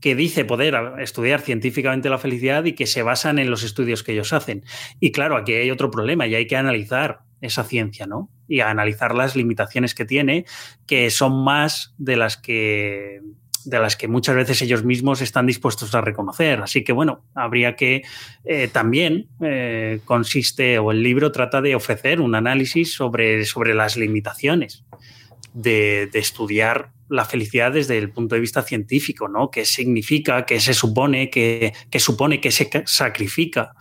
[0.00, 4.12] que dice poder estudiar científicamente la felicidad y que se basan en los estudios que
[4.12, 4.64] ellos hacen.
[4.98, 8.30] Y claro, aquí hay otro problema y hay que analizar esa ciencia, ¿no?
[8.48, 10.46] Y analizar las limitaciones que tiene,
[10.86, 13.20] que son más de las que
[13.64, 16.60] de las que muchas veces ellos mismos están dispuestos a reconocer.
[16.60, 18.02] Así que bueno, habría que
[18.44, 23.96] eh, también eh, consiste, o el libro trata de ofrecer un análisis sobre, sobre las
[23.96, 24.84] limitaciones
[25.54, 29.50] de, estudiar la felicidad desde el punto de vista científico, ¿no?
[29.50, 33.74] ¿Qué significa, qué se supone, qué, qué supone, qué se ca- sacrifica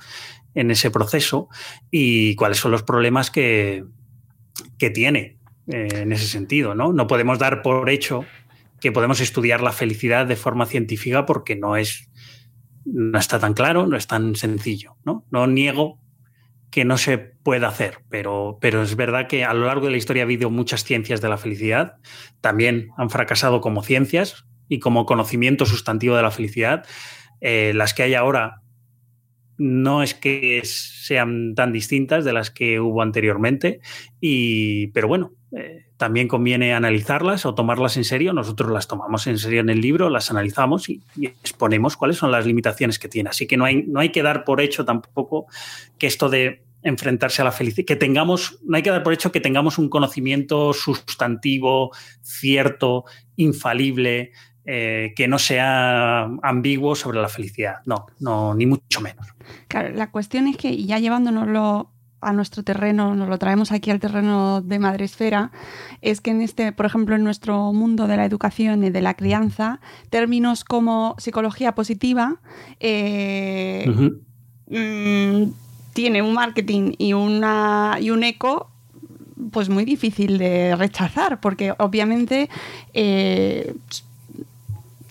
[0.54, 1.48] en ese proceso
[1.90, 3.86] y cuáles son los problemas que,
[4.78, 6.92] que tiene eh, en ese sentido, ¿no?
[6.92, 8.26] No podemos dar por hecho
[8.82, 12.10] que podemos estudiar la felicidad de forma científica porque no es
[12.84, 15.26] no está tan claro, no es tan sencillo, ¿no?
[15.32, 16.00] No niego
[16.72, 19.98] que no se pueda hacer, pero, pero es verdad que a lo largo de la
[19.98, 21.98] historia ha habido muchas ciencias de la felicidad,
[22.40, 26.86] también han fracasado como ciencias y como conocimiento sustantivo de la felicidad.
[27.42, 28.62] Eh, las que hay ahora
[29.58, 33.82] no es que sean tan distintas de las que hubo anteriormente,
[34.22, 38.34] y, pero bueno, eh, también conviene analizarlas o tomarlas en serio.
[38.34, 41.04] Nosotros las tomamos en serio en el libro, las analizamos y,
[41.44, 43.30] exponemos cuáles son las limitaciones que tiene.
[43.30, 45.46] Así que no hay, no hay que dar por hecho tampoco
[46.00, 49.32] que esto de enfrentarse a la felicidad, que tengamos, no hay que dar por hecho
[49.32, 51.92] que tengamos un conocimiento sustantivo,
[52.24, 54.32] cierto, infalible,
[54.66, 57.76] eh, que no sea ambiguo sobre la felicidad.
[57.86, 59.28] No, no, ni mucho menos.
[59.94, 64.62] La cuestión es que, ya llevándonoslo a nuestro terreno, nos lo traemos aquí al terreno
[64.62, 65.52] de Madresfera,
[66.02, 69.16] es que en este, por ejemplo, en nuestro mundo de la educación y de la
[69.16, 69.80] crianza,
[70.10, 72.38] términos como psicología positiva
[72.80, 74.12] eh,
[74.70, 75.52] mm,
[75.94, 78.72] tiene un marketing y, una, y un eco
[79.52, 82.50] pues muy difícil de rechazar, porque obviamente
[82.94, 83.74] eh,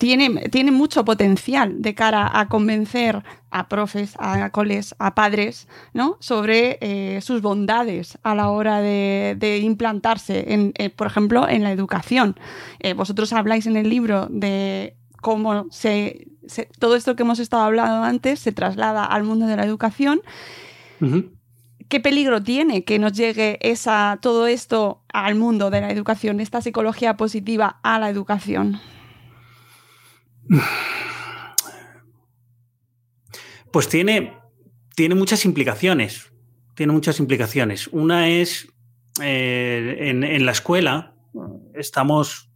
[0.01, 6.17] tiene, tiene mucho potencial de cara a convencer a profes, a coles, a padres, ¿no?
[6.21, 11.63] Sobre eh, sus bondades a la hora de, de implantarse, en, eh, por ejemplo, en
[11.63, 12.35] la educación.
[12.79, 17.65] Eh, vosotros habláis en el libro de cómo se, se- todo esto que hemos estado
[17.65, 20.23] hablando antes se traslada al mundo de la educación.
[21.89, 26.63] ¿Qué peligro tiene que nos llegue esa, todo esto al mundo de la educación, esta
[26.63, 28.81] psicología positiva a la educación?
[33.73, 34.33] Pues tiene,
[34.97, 36.33] tiene muchas implicaciones.
[36.75, 37.89] Tiene muchas implicaciones.
[37.89, 38.69] Una es
[39.23, 41.15] eh, en, la escuela
[41.75, 42.51] estamos,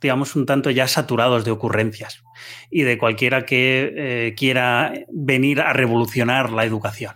[0.00, 2.22] digamos, un tanto ya saturados de ocurrencias
[2.70, 7.14] y de cualquiera que eh, quiera venir a revolucionar la educación.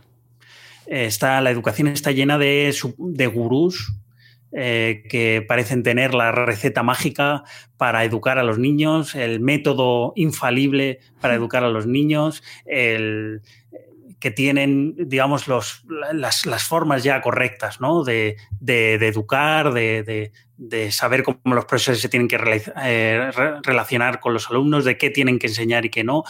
[0.86, 3.92] Está, la educación está llena de, de gurús
[4.54, 7.42] eh, que parecen tener la receta mágica
[7.76, 13.40] para educar a los niños, el método infalible para educar a los niños, el,
[14.20, 18.04] que tienen, digamos, los, las, las formas ya correctas ¿no?
[18.04, 22.72] de, de- de educar, de, de- de saber cómo los profesores se tienen que realiza-
[22.84, 26.22] eh, re- relacionar con los alumnos, de qué tienen que enseñar y qué no.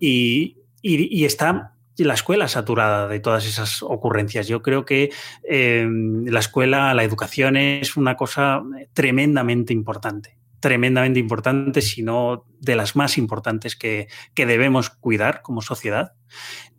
[0.00, 4.48] Y, y- y está la escuela saturada de todas esas ocurrencias.
[4.48, 5.10] Yo creo que
[5.48, 5.88] eh,
[6.24, 13.18] la escuela, la educación es una cosa tremendamente importante tremendamente importante, sino de las más
[13.18, 16.14] importantes que, que debemos cuidar como sociedad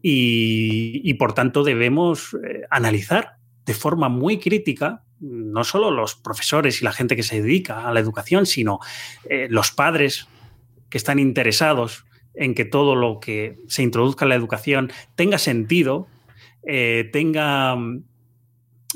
[0.02, 6.82] y, y, por tanto debemos eh, analizar de forma muy crítica no solo los profesores
[6.82, 8.80] y la gente que se dedica a la educación, sino
[9.30, 10.28] eh, los padres
[10.90, 12.06] que están interesados
[12.38, 16.08] en que todo lo que se introduzca en la educación tenga sentido,
[16.66, 17.76] eh, tenga,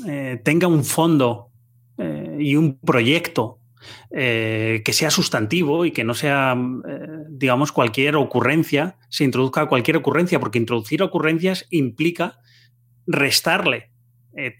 [0.06, 1.50] eh, tenga un fondo
[1.98, 3.58] eh, y un proyecto
[4.12, 6.56] que sea sustantivo y que no sea,
[7.28, 12.38] digamos, cualquier ocurrencia, se introduzca cualquier ocurrencia, porque introducir ocurrencias implica
[13.08, 13.90] restarle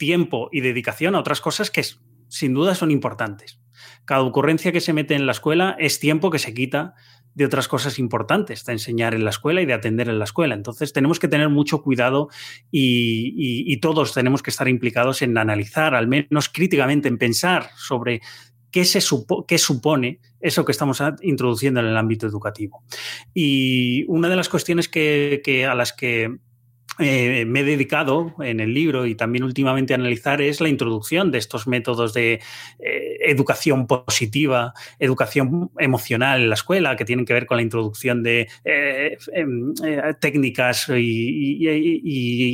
[0.01, 1.85] tiempo y dedicación a otras cosas que
[2.26, 3.61] sin duda son importantes.
[4.05, 6.95] Cada ocurrencia que se mete en la escuela es tiempo que se quita
[7.35, 10.55] de otras cosas importantes, de enseñar en la escuela y de atender en la escuela.
[10.55, 12.28] Entonces tenemos que tener mucho cuidado
[12.70, 18.20] y, todos tenemos que estar implicados en analizar, al menos críticamente, en pensar sobre
[18.70, 19.01] qué, se
[19.49, 22.85] qué supone eso que estamos introduciendo en el ámbito educativo.
[23.35, 26.39] Y una de las cuestiones que, a las que
[26.99, 31.30] eh, me he dedicado en el libro y también últimamente a analizar es la introducción
[31.30, 32.41] de estos métodos de
[32.78, 38.22] eh, educación positiva, educación emocional en la escuela, que tienen que ver con la introducción
[38.22, 39.74] de eh, em,
[40.20, 41.66] técnicas y,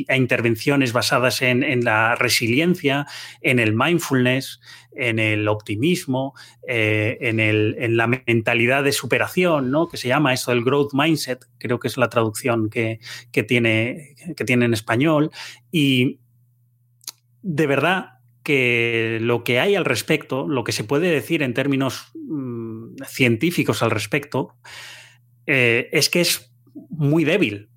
[0.09, 3.07] e intervenciones basadas en, la resiliencia,
[3.41, 4.61] en el mindfulness,
[4.93, 6.35] en el optimismo,
[6.67, 9.89] eh, en, la mentalidad de superación, ¿no?
[9.89, 12.99] que se llama esto el growth mindset, creo que es la traducción que,
[13.47, 15.31] tiene, que tiene en español.
[15.71, 16.19] Y
[17.43, 18.18] de verdad
[18.49, 23.83] que lo que hay al respecto, lo que se puede decir en términos mm, científicos
[23.83, 24.55] al respecto,
[25.45, 26.51] eh, es que es
[26.89, 27.69] muy débil.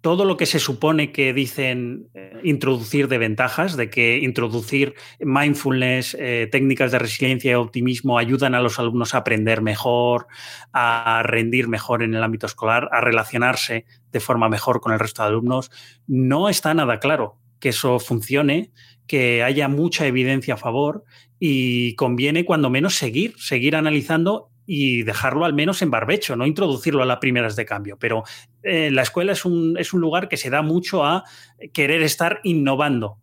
[0.00, 6.16] Todo lo que se supone que dicen eh, introducir de ventajas, de que introducir mindfulness,
[6.18, 10.26] eh, técnicas de resiliencia y optimismo ayudan a los alumnos a aprender mejor,
[10.72, 15.22] a rendir mejor en el ámbito escolar, a relacionarse de forma mejor con el resto
[15.22, 15.70] de alumnos,
[16.08, 18.72] no está nada claro que eso funcione,
[19.10, 21.02] que haya mucha evidencia a favor
[21.40, 27.02] y conviene cuando menos seguir, seguir analizando y dejarlo al menos en barbecho, no introducirlo
[27.02, 27.98] a las primeras de cambio.
[27.98, 28.22] Pero
[28.62, 31.24] eh, la escuela es un, es un lugar que se da mucho a
[31.72, 33.18] querer estar innovando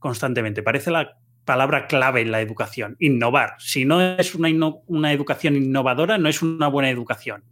[0.00, 0.64] constantemente.
[0.64, 3.54] Parece la palabra clave en la educación, innovar.
[3.60, 4.48] Si no es una,
[4.88, 7.44] una educación innovadora, no es una buena educación.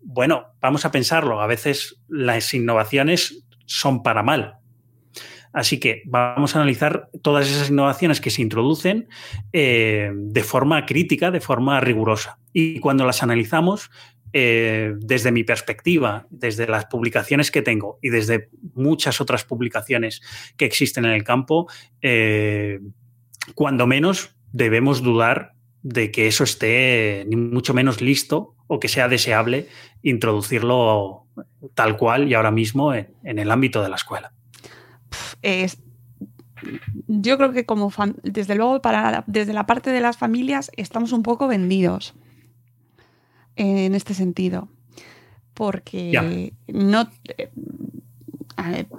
[0.00, 1.40] Bueno, vamos a pensarlo.
[1.40, 4.58] A veces las innovaciones son para mal.
[5.58, 9.08] Así que vamos a analizar todas esas innovaciones que se introducen
[9.52, 12.38] eh, de forma crítica, de forma rigurosa.
[12.52, 13.90] Y cuando las analizamos,
[14.32, 20.22] eh, desde mi perspectiva, desde las publicaciones que tengo y desde muchas otras publicaciones
[20.56, 21.66] que existen en el campo,
[22.02, 22.78] eh,
[23.56, 29.08] cuando menos debemos dudar de que eso esté ni mucho menos listo o que sea
[29.08, 29.66] deseable
[30.02, 31.26] introducirlo
[31.74, 34.37] tal cual y ahora mismo en el ámbito de la escuela
[35.42, 35.78] es,
[37.06, 37.92] yo creo que como
[38.22, 42.14] desde luego para desde la parte de las familias estamos un poco vendidos
[43.56, 44.68] en este sentido
[45.54, 47.08] porque no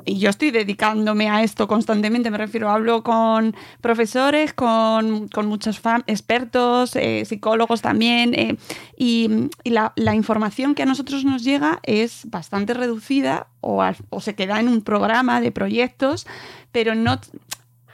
[0.05, 6.95] y yo estoy dedicándome a esto constantemente, me refiero, hablo con profesores, con, muchos expertos,
[6.95, 8.57] eh, psicólogos también, eh,
[8.97, 13.83] y, la, información que a nosotros nos llega es bastante reducida o,
[14.21, 16.25] se queda en un programa de proyectos,
[16.71, 17.19] pero no,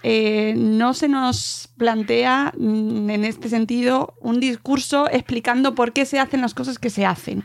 [0.03, 6.20] eh, no se nos plantea mm, en este sentido un discurso explicando por qué se
[6.20, 7.43] hacen las cosas que se hacen.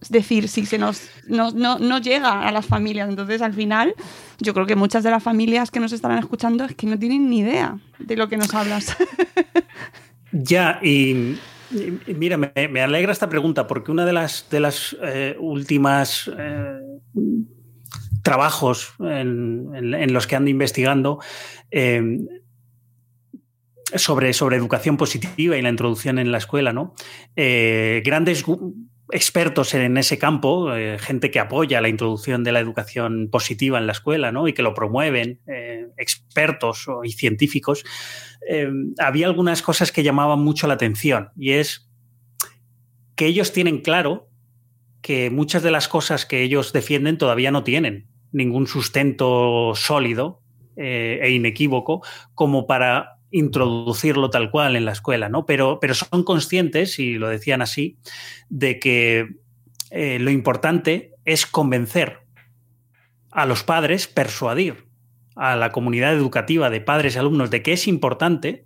[0.00, 3.08] Es decir, si se nos no, llega a las familias.
[3.08, 3.94] Entonces, al final,
[4.38, 7.30] yo creo que muchas de las familias que nos estarán escuchando es que no tienen
[7.30, 8.96] ni idea de lo que nos hablas.
[10.32, 11.38] Ya, y,
[12.06, 16.78] mira, me, alegra esta pregunta porque una de las, de las eh, últimas eh,
[18.22, 21.20] trabajos en, los que ando investigando
[21.70, 22.18] eh,
[23.94, 26.94] sobre, sobre educación positiva y la introducción en la escuela, ¿no?
[27.34, 28.44] grandes
[29.12, 33.86] expertos en ese campo, eh, gente que apoya la introducción de la educación positiva en
[33.86, 34.48] la escuela ¿no?
[34.48, 37.84] y que lo promueven, eh, expertos y científicos,
[38.48, 41.88] eh, había algunas cosas que llamaban mucho la atención y es
[43.14, 44.28] que ellos tienen claro
[45.02, 50.42] que muchas de las cosas que ellos defienden todavía no tienen ningún sustento sólido
[50.76, 52.02] e inequívoco
[52.34, 55.44] como para introducirlo tal cual en la escuela, ¿no?
[55.44, 57.98] Pero, pero son conscientes, y lo decían así,
[58.48, 59.36] de que
[59.90, 62.20] eh, lo importante es convencer
[63.30, 64.86] a los padres, persuadir
[65.34, 68.64] a la comunidad educativa de padres y alumnos de que es importante,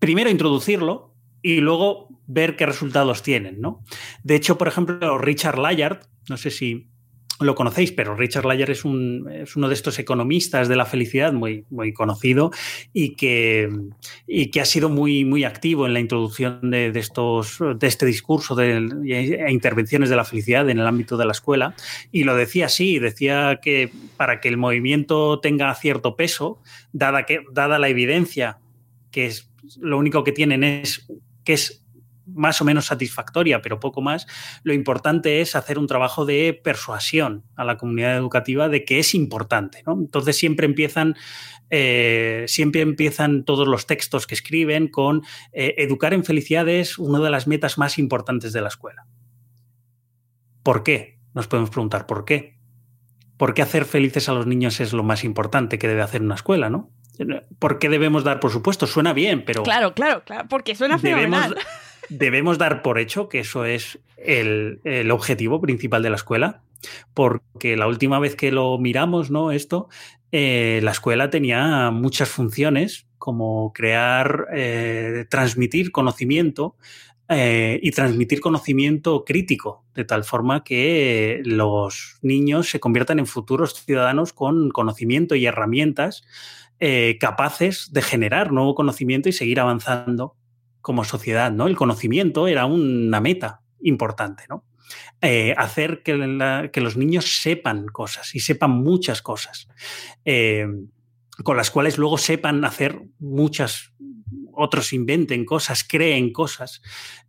[0.00, 3.84] primero introducirlo y luego ver qué resultados tienen, ¿no?
[4.24, 6.88] De hecho, por ejemplo, Richard Layard, no sé si
[7.44, 11.32] lo conocéis, pero Richard Layer es, un, es, uno de estos economistas de la felicidad
[11.32, 12.50] muy, muy conocido
[12.92, 13.68] y que,
[14.26, 18.54] y que ha sido muy, muy activo en la introducción de, estos, de este discurso
[18.54, 18.76] de,
[19.06, 21.74] e intervenciones de la felicidad en el ámbito de la escuela.
[22.10, 26.58] Y lo decía así, decía que para que el movimiento tenga cierto peso,
[26.92, 28.58] dada, que, dada la evidencia
[29.10, 31.06] que es, lo único que tienen es
[31.44, 31.81] que es
[32.26, 34.26] más o menos satisfactoria, pero poco más,
[34.62, 39.14] lo importante es hacer un trabajo de persuasión a la comunidad educativa de que es
[39.14, 39.82] importante.
[39.86, 39.94] ¿no?
[39.94, 41.16] Entonces siempre empiezan,
[41.70, 47.18] eh, siempre empiezan todos los textos que escriben con eh, educar en felicidad es una
[47.20, 49.06] de las metas más importantes de la escuela.
[50.62, 51.18] ¿Por qué?
[51.34, 52.58] Nos podemos preguntar por qué.
[53.36, 56.36] ¿Por qué hacer felices a los niños es lo más importante que debe hacer una
[56.36, 56.90] escuela, no?
[57.58, 58.86] ¿Por qué debemos dar, por supuesto?
[58.86, 59.62] Suena bien, pero.
[59.62, 61.50] Claro, claro, claro, porque suena fenomenal.
[61.50, 61.66] debemos
[62.58, 66.62] dar por hecho que eso es el, el, objetivo principal de la escuela,
[67.14, 69.52] porque la última vez que lo miramos, ¿no?
[69.52, 69.88] Esto,
[70.32, 76.76] eh, la escuela tenía muchas funciones, como crear, eh, transmitir conocimiento,
[77.28, 83.84] eh, y transmitir conocimiento crítico, de tal forma que los niños se conviertan en futuros
[83.84, 86.24] ciudadanos con conocimiento y herramientas
[87.20, 90.34] capaces de generar nuevo conocimiento y seguir avanzando
[90.82, 91.50] como sociedad.
[91.50, 91.66] ¿no?
[91.66, 94.44] El conocimiento era una meta importante.
[94.48, 94.64] ¿no?
[95.20, 96.14] Eh, hacer que,
[96.80, 99.68] los niños sepan cosas y sepan muchas cosas,
[100.24, 100.66] eh,
[101.44, 103.92] con las cuales luego sepan hacer muchas
[104.62, 106.82] otros inventen cosas, creen cosas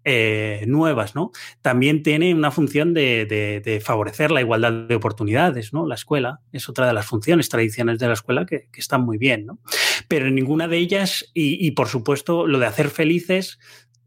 [0.05, 1.31] eh, nuevas, ¿no?
[1.61, 5.87] También tiene una función de, favorecer la igualdad de oportunidades, ¿no?
[5.87, 9.17] La escuela es otra de las funciones tradicionales de la escuela que, que están muy
[9.17, 9.59] bien, ¿no?
[10.07, 13.59] Pero ninguna de ellas, y, y, por supuesto, lo de hacer felices,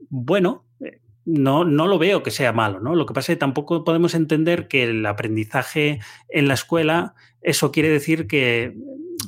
[0.08, 2.94] bueno, eh, no, no lo veo que sea malo, ¿no?
[2.94, 7.72] Lo que pasa es que tampoco podemos entender que el aprendizaje en la escuela, eso
[7.72, 8.74] quiere decir que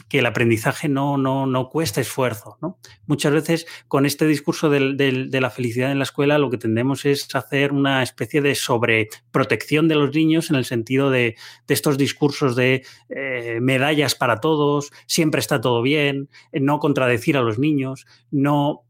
[0.08, 2.58] que el aprendizaje no, no, no cuesta esfuerzo.
[2.60, 2.78] ¿no?
[3.06, 7.34] Muchas veces con este discurso de, la felicidad en la escuela lo que tendemos es
[7.34, 11.36] hacer una especie de sobreprotección de los niños en el sentido de,
[11.68, 17.58] estos discursos de eh, medallas para todos, siempre está todo bien, no contradecir a los
[17.58, 18.84] niños, no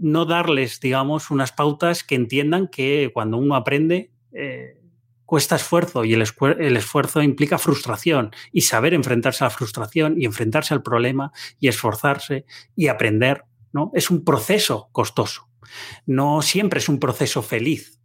[0.00, 4.76] no darles, digamos, unas pautas que entiendan que cuando uno aprende, eh,
[5.34, 10.72] cuesta esfuerzo y el, esfuerzo implica frustración y saber enfrentarse a la frustración y enfrentarse
[10.72, 12.44] al problema y esforzarse
[12.76, 13.90] y aprender, ¿no?
[13.94, 15.48] Es un proceso costoso.
[16.06, 18.00] No siempre es un proceso feliz,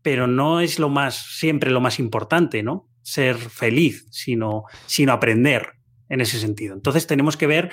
[0.00, 2.88] pero no es lo más, siempre lo más importante, ¿no?
[3.02, 5.74] Ser feliz, sino, sino aprender
[6.08, 6.72] en ese sentido.
[6.72, 7.72] Entonces tenemos que ver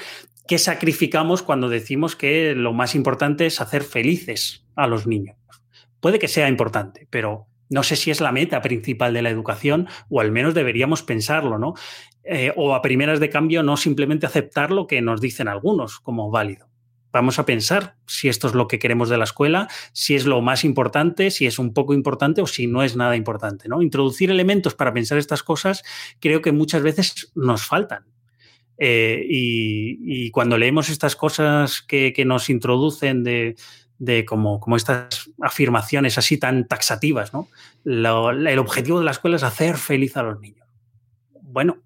[0.50, 5.38] qué sacrificamos cuando decimos que lo más importante es hacer felices a los niños.
[6.02, 9.88] Puede que sea importante, pero no sé si es la meta principal de la educación,
[10.10, 11.74] o al menos deberíamos pensarlo, ¿no?
[12.24, 16.30] Eh, o a primeras de cambio no simplemente aceptar lo que nos dicen algunos como
[16.30, 16.70] válido.
[17.14, 20.42] Vamos a pensar si esto es lo que queremos de la escuela, si es lo
[20.42, 23.70] más importante, si es un poco importante o si no es nada importante.
[23.70, 23.82] ¿no?
[23.82, 25.84] Introducir elementos para pensar estas cosas
[26.20, 28.06] creo que muchas veces nos faltan.
[28.78, 33.56] Eh, y, cuando leemos estas cosas que, que nos introducen de,
[34.02, 37.48] de como, como, estas afirmaciones así tan taxativas, ¿no?
[37.84, 40.68] Lo, el objetivo de la escuela es hacer feliz a los niños.
[41.44, 41.78] Bueno,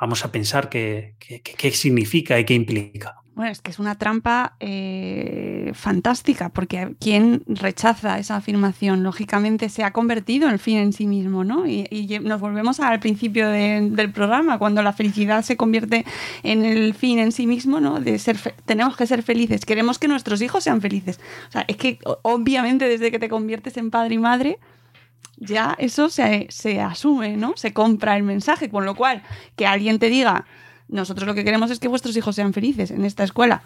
[0.00, 3.21] vamos a pensar qué, qué, qué significa y qué implica.
[3.34, 9.84] Bueno, es que es una trampa eh, fantástica, porque quien rechaza esa afirmación, lógicamente, se
[9.84, 11.66] ha convertido en el fin en sí mismo, ¿no?
[11.66, 11.88] Y,
[12.22, 16.04] nos volvemos al principio de, del programa, cuando la felicidad se convierte
[16.42, 18.00] en el fin en sí mismo, ¿no?
[18.00, 21.18] De ser tenemos que ser felices, queremos que nuestros hijos sean felices.
[21.48, 24.58] O sea, es que obviamente desde que te conviertes en padre y madre,
[25.38, 27.54] ya eso se asume, ¿no?
[27.56, 29.22] Se compra el mensaje, con lo cual,
[29.56, 30.44] que alguien te diga
[30.92, 33.62] nosotros lo que queremos es que vuestros hijos sean felices en esta escuela.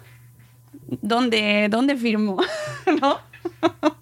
[1.01, 2.41] ¿Dónde, dónde firmo?
[3.01, 3.19] ¿No?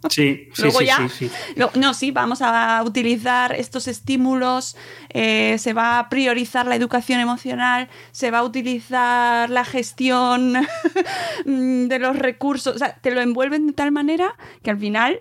[0.10, 1.32] Sí, sí, Luego sí, ya, sí, sí.
[1.56, 4.78] Lo, no, sí, vamos a utilizar estos estímulos,
[5.10, 10.54] eh, se va a priorizar la educación emocional, se va a utilizar la gestión
[11.46, 15.20] de los recursos, o sea, te lo envuelven de tal manera que al final,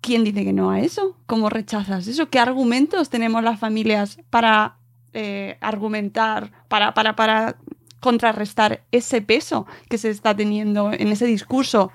[0.00, 1.16] ¿quién dice que no a eso?
[1.26, 2.28] ¿Cómo rechazas eso?
[2.28, 4.76] ¿Qué argumentos tenemos las familias para
[5.14, 7.56] eh, argumentar, para, para, para
[8.00, 11.92] contrarrestar ese peso que se está teniendo en ese discurso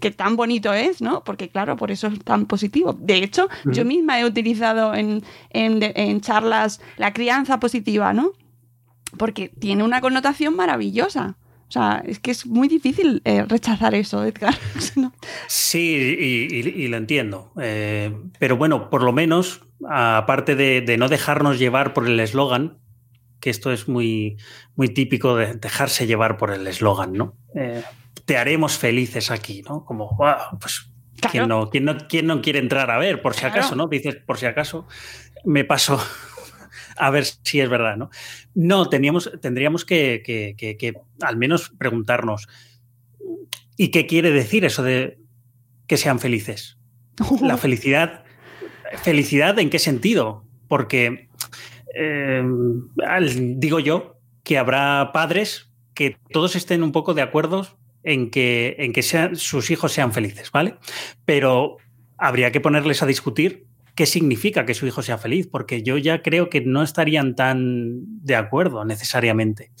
[0.00, 1.22] que tan bonito es, ¿no?
[1.22, 2.94] Porque claro, por eso es tan positivo.
[2.94, 8.32] De hecho, yo misma he utilizado en, en, en, charlas la crianza positiva, ¿no?
[9.18, 11.36] Porque tiene una connotación maravillosa.
[11.70, 14.56] O sea, es que es muy difícil eh, rechazar eso, Edgar.
[14.96, 15.12] ¿no?
[15.46, 17.52] Sí, y, y, y, lo entiendo.
[17.60, 22.78] Eh, pero bueno, por lo menos, aparte de, de no dejarnos llevar por el eslogan,
[23.38, 24.36] que esto es muy,
[24.74, 27.36] muy típico de dejarse llevar por el eslogan, ¿no?
[27.54, 27.84] Eh,
[28.24, 29.84] te haremos felices aquí, ¿no?
[29.84, 30.90] Como, wow, pues,
[31.20, 31.30] claro.
[31.30, 33.22] ¿quién, no, quién, no, ¿quién no quiere entrar a ver?
[33.22, 33.54] Por si claro.
[33.54, 33.86] acaso, ¿no?
[33.86, 34.88] Dices, por si acaso,
[35.44, 36.02] me paso
[37.00, 38.10] a ver si es verdad, ¿no?
[38.54, 42.46] No, teníamos, tendríamos que, que, que, que al menos preguntarnos,
[43.76, 45.18] ¿y qué quiere decir eso de
[45.86, 46.76] que sean felices?
[47.40, 48.24] La felicidad,
[49.02, 50.44] felicidad en qué sentido?
[50.68, 51.28] Porque
[51.94, 52.44] eh,
[53.56, 57.66] digo yo que habrá padres que todos estén un poco de acuerdo
[58.02, 60.76] en que, en que sean, sus hijos sean felices, ¿vale?
[61.24, 61.78] Pero
[62.18, 63.69] habría que ponerles a discutir
[64.00, 68.24] qué significa que su hijo sea feliz, porque yo ya creo que no estarían tan
[68.24, 69.72] de acuerdo necesariamente.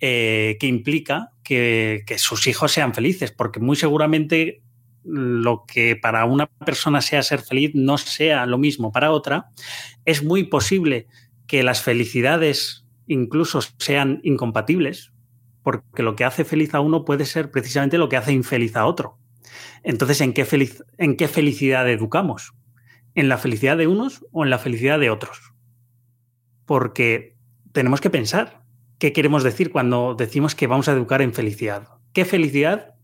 [0.00, 4.62] Eh, que implica que, sus hijos sean felices, porque muy seguramente
[5.04, 9.50] lo que para una persona sea ser feliz no sea lo mismo para otra.
[10.06, 11.06] Es muy posible
[11.46, 15.12] que las felicidades incluso sean incompatibles,
[15.62, 18.86] porque lo que hace feliz a uno puede ser precisamente lo que hace infeliz a
[18.86, 19.18] otro.
[19.82, 22.54] Entonces, ¿en qué, feliz, ¿en qué felicidad educamos?
[23.18, 25.52] ¿En la felicidad de unos o en la felicidad de otros?
[26.66, 27.36] Porque
[27.72, 28.62] tenemos que pensar
[29.00, 31.88] qué queremos decir cuando decimos que vamos a educar en felicidad.
[32.12, 32.94] ¿Qué felicidad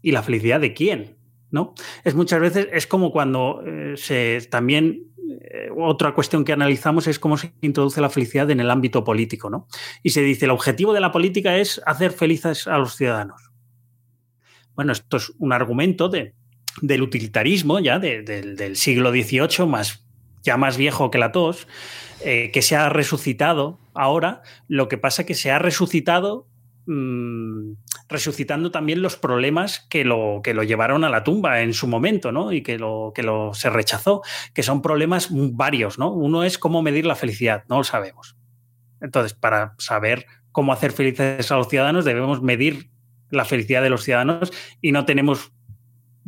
[0.00, 1.18] y la felicidad de quién?
[1.50, 1.74] ¿No?
[2.02, 5.12] Es muchas veces, es como cuando eh, se también
[5.42, 9.50] eh, otra cuestión que analizamos es cómo se introduce la felicidad en el ámbito político,
[9.50, 9.68] ¿no?
[10.02, 13.50] Y se dice, el objetivo de la política es hacer felices a los ciudadanos.
[14.74, 16.34] Bueno, esto es un argumento de,
[16.82, 20.04] del utilitarismo ya de, de, del siglo XVIII, más,
[20.42, 21.66] ya más viejo que la tos,
[22.24, 24.42] eh, que se ha resucitado ahora.
[24.66, 26.46] Lo que pasa es que se ha resucitado
[26.86, 27.72] mmm,
[28.08, 32.32] resucitando también los problemas que lo, que lo llevaron a la tumba en su momento,
[32.32, 32.52] ¿no?
[32.52, 34.22] Y que lo, que lo se rechazó,
[34.54, 36.10] que son problemas varios, ¿no?
[36.12, 38.36] Uno es cómo medir la felicidad, no lo sabemos.
[39.00, 42.90] Entonces, para saber cómo hacer felices a los ciudadanos, debemos medir
[43.30, 45.52] la felicidad de los ciudadanos y no tenemos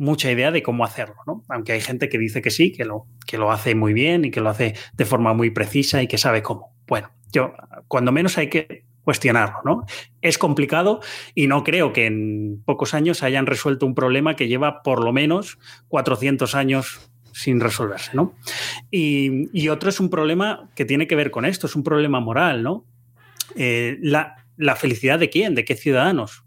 [0.01, 1.43] mucha idea de cómo hacerlo, ¿no?
[1.47, 4.31] Aunque hay gente que dice que sí, que lo, que lo hace muy bien y
[4.31, 6.75] que lo hace de forma muy precisa y que sabe cómo.
[6.87, 7.53] Bueno, yo,
[7.87, 9.85] cuando menos hay que cuestionarlo, ¿no?
[10.23, 11.01] Es complicado
[11.35, 15.13] y no creo que en pocos años hayan resuelto un problema que lleva por lo
[15.13, 18.33] menos 400 años sin resolverse, ¿no?
[18.89, 22.63] Y, otro es un problema que tiene que ver con esto, es un problema moral,
[22.63, 22.85] ¿no?
[23.55, 26.43] Eh, la, la, felicidad de quién, de qué ciudadanos.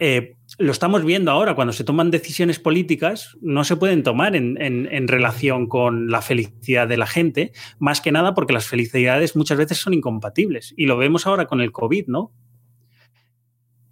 [0.00, 5.08] Eh, lo estamos viendo ahora, cuando se toman decisiones políticas, no se pueden tomar en,
[5.08, 9.78] relación con la felicidad de la gente, más que nada porque las felicidades muchas veces
[9.78, 10.74] son incompatibles.
[10.76, 12.32] Y lo vemos ahora con el COVID, ¿no?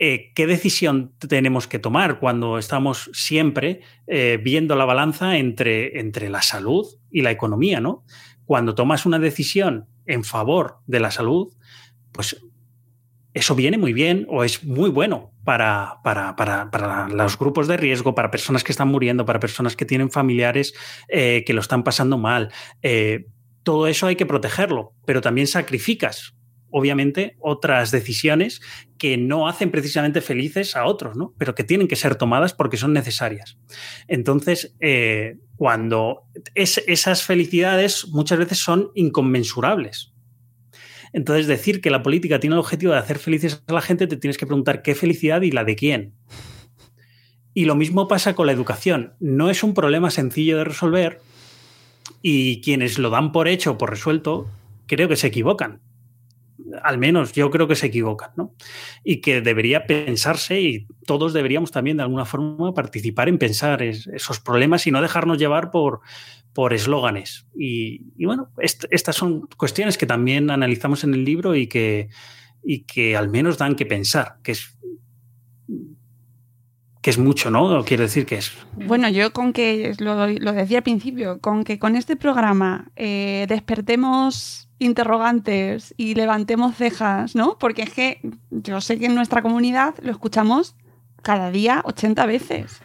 [0.00, 6.28] Eh, ¿Qué decisión tenemos que tomar cuando estamos siempre eh, viendo la balanza entre, entre
[6.28, 8.04] la salud y la economía, ¿no?
[8.44, 11.54] Cuando tomas una decisión en favor de la salud,
[12.12, 12.44] pues
[13.37, 17.76] eso viene muy bien o es muy bueno para, para, para, para, los grupos de
[17.76, 20.72] riesgo, para personas que están muriendo, para personas que tienen familiares
[21.09, 22.51] eh, que lo están pasando mal.
[22.80, 23.26] Eh,
[23.62, 26.34] todo eso hay que protegerlo, pero también sacrificas,
[26.70, 28.62] obviamente, otras decisiones
[28.97, 31.34] que no hacen precisamente felices a otros, ¿no?
[31.37, 33.59] pero que tienen que ser tomadas porque son necesarias.
[34.09, 36.22] Entonces, eh, cuando
[36.55, 40.15] es, esas felicidades muchas veces son inconmensurables,
[41.16, 44.18] entonces, decir que la política tiene el objetivo de hacer felices a la gente, te
[44.18, 46.12] tienes que preguntar qué felicidad y la de quién.
[47.54, 49.14] Y lo mismo pasa con la educación.
[49.18, 51.22] No es un problema sencillo de resolver
[52.20, 54.50] y quienes lo dan por hecho o por resuelto,
[54.86, 55.80] creo que se equivocan.
[56.82, 58.54] Al menos yo creo que se equivocan, ¿no?
[59.04, 64.07] Y que debería pensarse y todos deberíamos también de alguna forma participar en pensar es,
[64.09, 66.00] esos problemas y no dejarnos llevar por,
[66.57, 67.46] por eslóganes.
[67.54, 72.09] Y, bueno, est estas son cuestiones que también analizamos en el libro y que,
[72.64, 74.76] y que al menos dan que pensar, que es,
[77.02, 77.84] que es mucho, ¿no?
[77.84, 78.52] Quiero decir que es.
[78.72, 83.44] Bueno, yo con que, lo, lo decía al principio, con que con este programa eh,
[83.50, 87.57] despertemos interrogantes y levantemos cejas, ¿no?
[87.59, 88.20] Porque es que
[88.51, 90.77] yo sé que en nuestra comunidad lo escuchamos
[91.22, 92.81] cada día 80 veces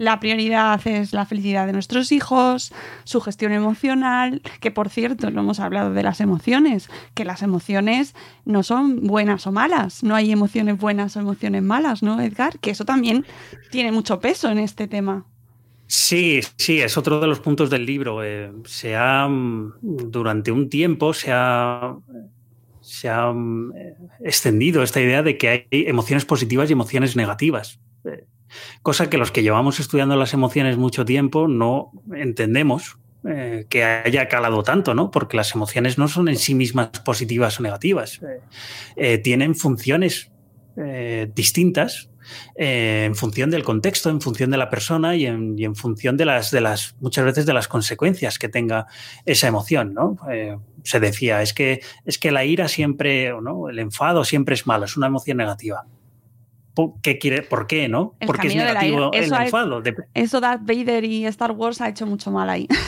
[0.00, 2.72] la prioridad es la felicidad de nuestros hijos,
[3.04, 8.14] su gestión emocional, que por cierto, no hemos hablado de las emociones, que las emociones
[8.46, 12.58] no son buenas o malas, no hay emociones buenas o emociones malas, ¿no, Edgar?
[12.60, 13.26] Que eso también
[13.70, 15.26] tiene mucho peso en este tema.
[15.92, 18.22] Sí, sí, es otro de los puntos del libro.
[18.22, 19.28] Eh, se ha,
[19.82, 21.96] durante un tiempo, se ha,
[22.80, 27.80] se ha eh, extendido esta idea de que hay emociones positivas y emociones negativas.
[28.04, 28.24] Eh,
[28.82, 34.28] cosa que los que llevamos estudiando las emociones mucho tiempo no entendemos eh, que haya
[34.28, 35.10] calado tanto, ¿no?
[35.10, 38.20] Porque las emociones no son en sí mismas positivas o negativas,
[39.24, 40.30] tienen funciones
[41.34, 42.10] distintas
[42.56, 46.16] eh, en función del contexto, en función de la persona y en, y en, función
[46.16, 48.86] de las, de las, muchas veces de las consecuencias que tenga
[49.24, 50.16] esa emoción, ¿no?
[50.30, 53.68] Eh, se decía, es que, es que la ira siempre, ¿no?
[53.68, 55.86] El enfado siempre es malo, es una emoción negativa.
[57.02, 58.14] ¿Qué quiere, ¿Por qué, no?
[58.20, 59.80] El Porque es negativo el Eso.
[59.80, 62.66] De- Darth Vader y Star Wars ha hecho mucho mal ahí.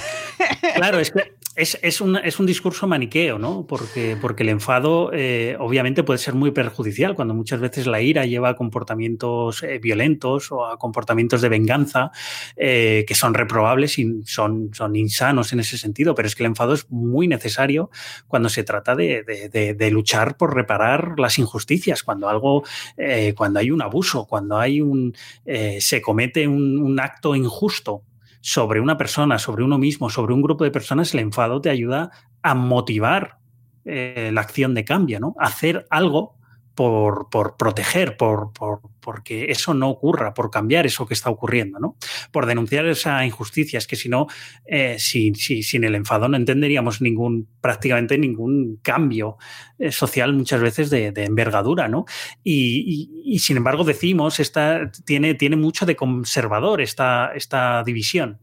[0.74, 3.66] Claro, es que es, es, un, es un discurso maniqueo, ¿no?
[3.66, 8.24] Porque, porque el enfado eh, obviamente puede ser muy perjudicial cuando muchas veces la ira
[8.24, 12.10] lleva a comportamientos eh, violentos o a comportamientos de venganza
[12.56, 16.14] eh, que son reprobables y son, son insanos en ese sentido.
[16.14, 17.90] Pero es que el enfado es muy necesario
[18.28, 22.64] cuando se trata de, de, de, de luchar por reparar las injusticias, cuando algo,
[22.96, 25.14] eh, cuando hay un abuso, cuando hay un
[25.44, 28.02] eh, se comete un, acto injusto
[28.40, 32.10] sobre una persona, sobre uno mismo, sobre un grupo de personas, el enfado te ayuda
[32.42, 33.38] a motivar
[33.84, 35.34] eh, la acción de cambio, ¿no?
[35.38, 36.36] Hacer algo
[36.74, 41.78] por, por proteger, por, por, porque eso no ocurra, por cambiar eso que está ocurriendo,
[41.78, 41.96] ¿no?
[42.30, 43.78] Por denunciar esa injusticia.
[43.78, 44.26] Es que si no,
[44.64, 49.36] eh, si, si, sin el enfado no entenderíamos ningún, prácticamente ningún cambio
[49.78, 52.04] eh, social muchas veces de, envergadura, ¿no?
[52.42, 58.40] Y, y, y, sin embargo decimos, esta, tiene, tiene mucho de conservador esta, esta división,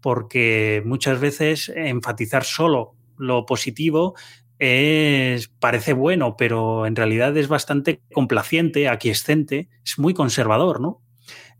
[0.00, 4.14] porque muchas veces enfatizar solo lo positivo
[4.60, 11.02] es, parece bueno, pero en realidad es bastante complaciente, aquiescente, es muy conservador, ¿no?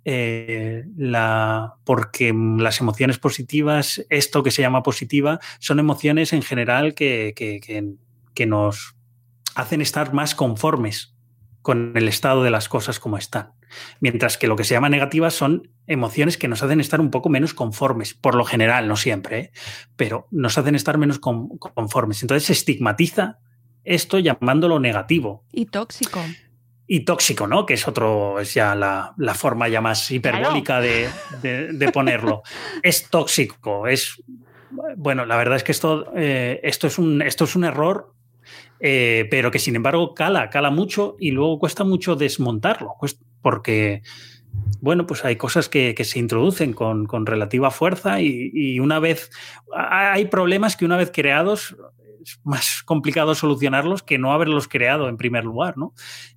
[0.04, 6.94] Eh, la, porque las emociones positivas, esto que se llama positiva, son emociones en general
[6.94, 7.94] que, que, que,
[8.34, 8.94] que nos
[9.54, 11.14] hacen estar más conformes
[11.62, 13.52] con el estado de las cosas como están.
[14.00, 17.28] Mientras que lo que se llama negativas son emociones que nos hacen estar un poco
[17.28, 19.50] menos conformes, por lo general, no siempre, ¿eh?
[19.96, 22.22] pero nos hacen estar menos con, conformes.
[22.22, 23.38] Entonces se estigmatiza
[23.84, 25.44] esto llamándolo negativo.
[25.52, 26.20] Y tóxico.
[26.86, 27.66] Y tóxico, ¿no?
[27.66, 31.08] Que es otro, es ya la, la forma ya más hiperbólica de,
[31.42, 32.42] de, ponerlo.
[32.82, 34.22] es tóxico, es.
[34.96, 38.14] Bueno, la verdad es que esto, eh, esto, es, un, esto es un error
[38.82, 42.94] eh, pero que sin embargo cala, cala mucho y luego cuesta mucho desmontarlo,
[43.42, 44.02] porque,
[44.80, 49.30] bueno, pues hay cosas que, se introducen con, con relativa fuerza y, una vez,
[49.74, 51.76] hay problemas que una vez creados
[52.22, 55.94] es más complicado solucionarlos que no haberlos creado en primer lugar, ¿no?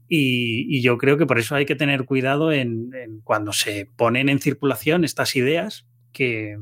[0.08, 2.92] Y, yo creo que por eso hay que tener cuidado en,
[3.24, 6.58] cuando se ponen en circulación estas ideas que,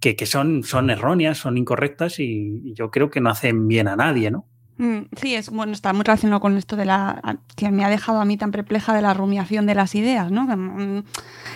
[0.00, 3.88] que, que son, son erróneas, son incorrectas y, y yo creo que no hacen bien
[3.88, 4.48] a nadie, ¿no?
[4.78, 8.20] Mm, Sí, es bueno, está muy relacionado con esto de la que me ha dejado
[8.20, 10.46] a mí tan perpleja de la rumiación de las ideas, ¿no?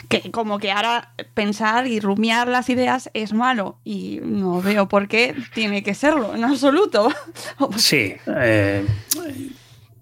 [0.09, 4.89] Que, que, como que ahora pensar y rumiar las ideas es malo y no veo
[4.89, 7.11] por qué tiene que serlo en absoluto.
[7.77, 8.87] Sí, eh,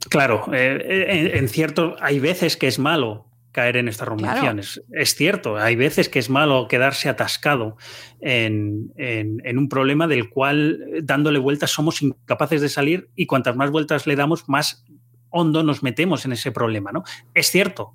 [0.08, 4.74] claro, eh, en, en, cierto hay veces que es malo caer en estas rumiaciones.
[4.86, 5.02] Claro.
[5.02, 7.76] Es cierto, hay veces que es malo quedarse atascado
[8.20, 13.56] en, en, en, un problema del cual dándole vueltas somos incapaces de salir y cuantas
[13.56, 14.84] más vueltas le damos, más
[15.30, 16.92] hondo nos metemos en ese problema.
[16.92, 17.04] ¿no?
[17.34, 17.94] Es cierto,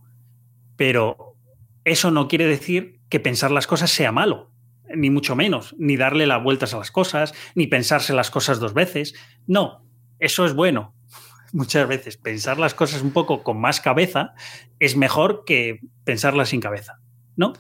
[0.76, 1.36] pero
[1.84, 4.52] eso no quiere decir que pensar las cosas sea malo,
[4.96, 8.74] ni mucho menos, ni darle las vueltas a las cosas, ni pensarse las cosas dos
[8.74, 9.14] veces.
[9.48, 9.86] No,
[10.20, 10.96] eso es bueno,
[11.54, 14.34] muchas veces pensar las cosas un poco con más cabeza
[14.80, 17.00] es mejor que pensarlas sin cabeza,
[17.38, 17.54] ¿no?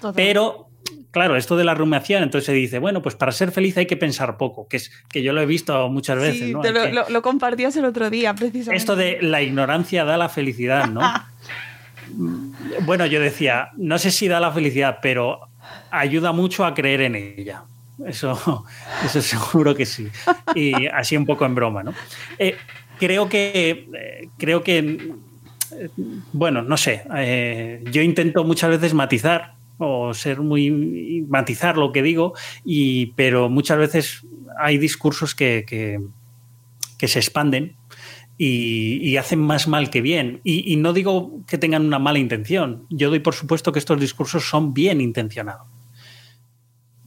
[0.00, 0.14] Total.
[0.14, 0.68] Pero,
[1.12, 3.96] claro, esto de la rumiación, entonces se dice, bueno, pues para ser feliz hay que
[3.96, 6.60] pensar poco, que es que yo lo he visto muchas veces, sí, ¿no?
[6.60, 8.76] Te lo, que, lo, lo, compartías el otro día, precisamente.
[8.76, 11.00] Esto de la ignorancia da la felicidad, ¿no?
[12.82, 15.48] bueno, yo decía, no sé si da la felicidad, pero
[15.90, 17.64] ayuda mucho a creer en ella.
[18.06, 18.64] Eso,
[19.04, 20.08] eso seguro que sí.
[20.54, 21.94] Y así un poco en broma, ¿no?
[22.38, 22.56] Eh,
[23.00, 25.88] creo que eh, creo que eh,
[26.32, 32.02] bueno no sé eh, yo intento muchas veces matizar o ser muy matizar lo que
[32.02, 34.26] digo y pero muchas veces
[34.58, 37.76] hay discursos que, que, se expanden
[38.36, 40.40] y, hacen más mal que bien.
[40.44, 44.46] Y no digo que tengan una mala intención yo doy por supuesto que estos discursos
[44.46, 45.66] son bien intencionados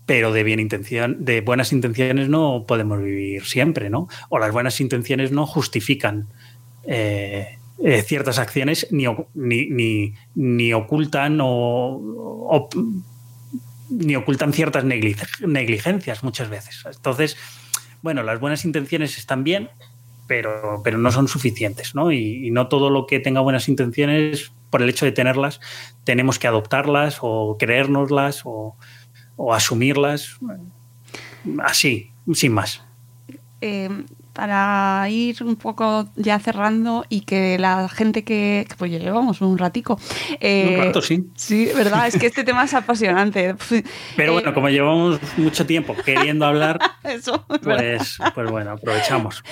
[0.05, 4.07] pero de bien intención, de buenas intenciones no podemos vivir siempre, ¿no?
[4.29, 6.27] O las buenas intenciones no justifican
[6.85, 12.69] eh, eh, ciertas acciones ni, ni, ni, ni ocultan o,
[13.89, 16.83] ni ocultan ciertas negligencias muchas veces.
[16.85, 17.37] Entonces,
[18.01, 19.69] bueno, las buenas intenciones están bien,
[20.27, 22.11] pero, pero no son suficientes, ¿no?
[22.11, 25.61] Y, y no todo lo que tenga buenas intenciones, por el hecho de tenerlas,
[26.03, 28.75] tenemos que adoptarlas o creérnoslas o
[29.35, 30.37] o asumirlas
[31.63, 32.83] así, sin más.
[33.61, 33.89] Eh,
[34.33, 39.41] para ir un poco ya cerrando y que la gente que, que pues ya llevamos
[39.41, 39.99] un ratico.
[40.39, 41.27] eh, Un rato, sí.
[41.35, 43.55] Sí, verdad, es que este tema es apasionante.
[44.17, 49.43] Pero Eh, bueno, como llevamos mucho tiempo queriendo hablar, eso, pues, pues bueno, aprovechamos.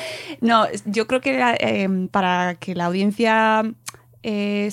[0.41, 3.63] No, yo creo que eh, para que la audiencia
[4.23, 4.71] eh,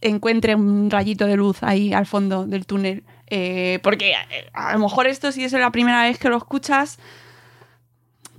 [0.00, 4.78] encuentre un rayito de luz ahí al fondo del túnel, eh, porque eh, a lo
[4.80, 6.98] mejor esto si es la primera vez que lo escuchas,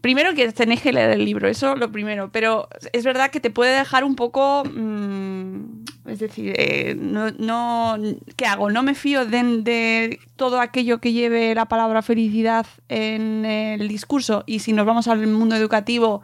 [0.02, 3.50] primero que tenéis que leer el libro, eso lo primero, pero es verdad que te
[3.52, 7.98] puede dejar un poco, mm, es decir, eh, no, no,
[8.36, 8.70] ¿qué hago?
[8.72, 14.60] No me fío de, todo aquello que lleve la palabra felicidad en el discurso y
[14.60, 16.22] si nos vamos al mundo educativo,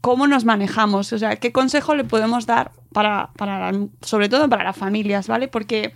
[0.00, 1.12] ¿cómo nos manejamos?
[1.12, 5.28] O sea, ¿qué consejo le podemos dar para, para la- sobre todo para las familias,
[5.28, 5.48] ¿vale?
[5.48, 5.92] Porque...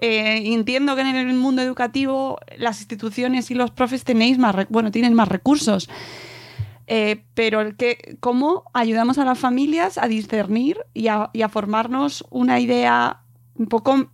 [0.00, 4.90] Eh, entiendo que en el mundo educativo las instituciones y los profes tenéis más, bueno,
[4.92, 5.88] tienen más recursos.
[6.86, 11.48] Eh, pero el que, ¿cómo ayudamos a las familias a discernir y a, y a
[11.48, 13.22] formarnos una idea
[13.56, 14.10] un poco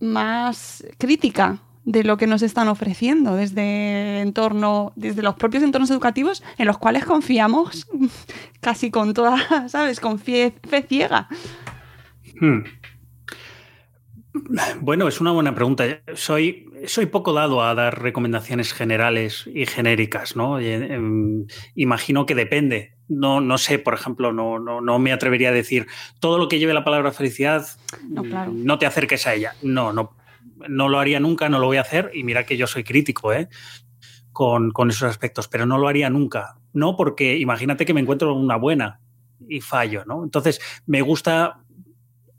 [0.00, 6.42] más crítica de lo que nos están ofreciendo desde entorno, desde los propios entornos educativos
[6.58, 7.88] en los cuales confiamos
[8.60, 10.00] casi con toda, ¿sabes?
[10.00, 11.28] Con fe, fe ciega.
[12.40, 12.62] Hmm.
[14.80, 15.84] Bueno, es una buena pregunta.
[16.14, 20.60] Soy, soy poco dado a dar recomendaciones generales y genéricas, ¿no?
[20.60, 22.94] Y, em, imagino que depende.
[23.08, 25.86] No, no sé, por ejemplo, no, no, no me atrevería a decir
[26.20, 27.66] todo lo que lleve la palabra felicidad,
[28.08, 28.52] No, claro.
[28.54, 29.54] no te acerques a ella.
[29.62, 30.16] No, no,
[30.68, 32.12] no lo haría nunca, no lo voy a hacer.
[32.14, 33.48] Y mira que yo soy crítico, ¿eh?
[34.32, 36.56] Con, con esos aspectos, pero no lo haría nunca.
[36.72, 39.00] No, porque imagínate que me encuentro una buena
[39.48, 40.22] y fallo, ¿no?
[40.22, 41.64] Entonces, me gusta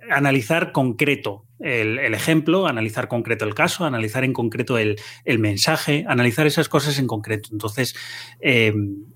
[0.09, 6.47] analizar concreto el, ejemplo, analizar concreto el caso, analizar en concreto el, el mensaje, analizar
[6.47, 7.49] esas cosas en concreto.
[7.51, 7.95] Entonces,
[8.39, 8.73] eh,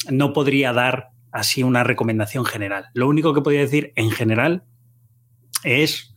[0.09, 2.87] no podría dar así una recomendación general.
[2.93, 4.63] Lo único que podría decir en general
[5.63, 6.13] es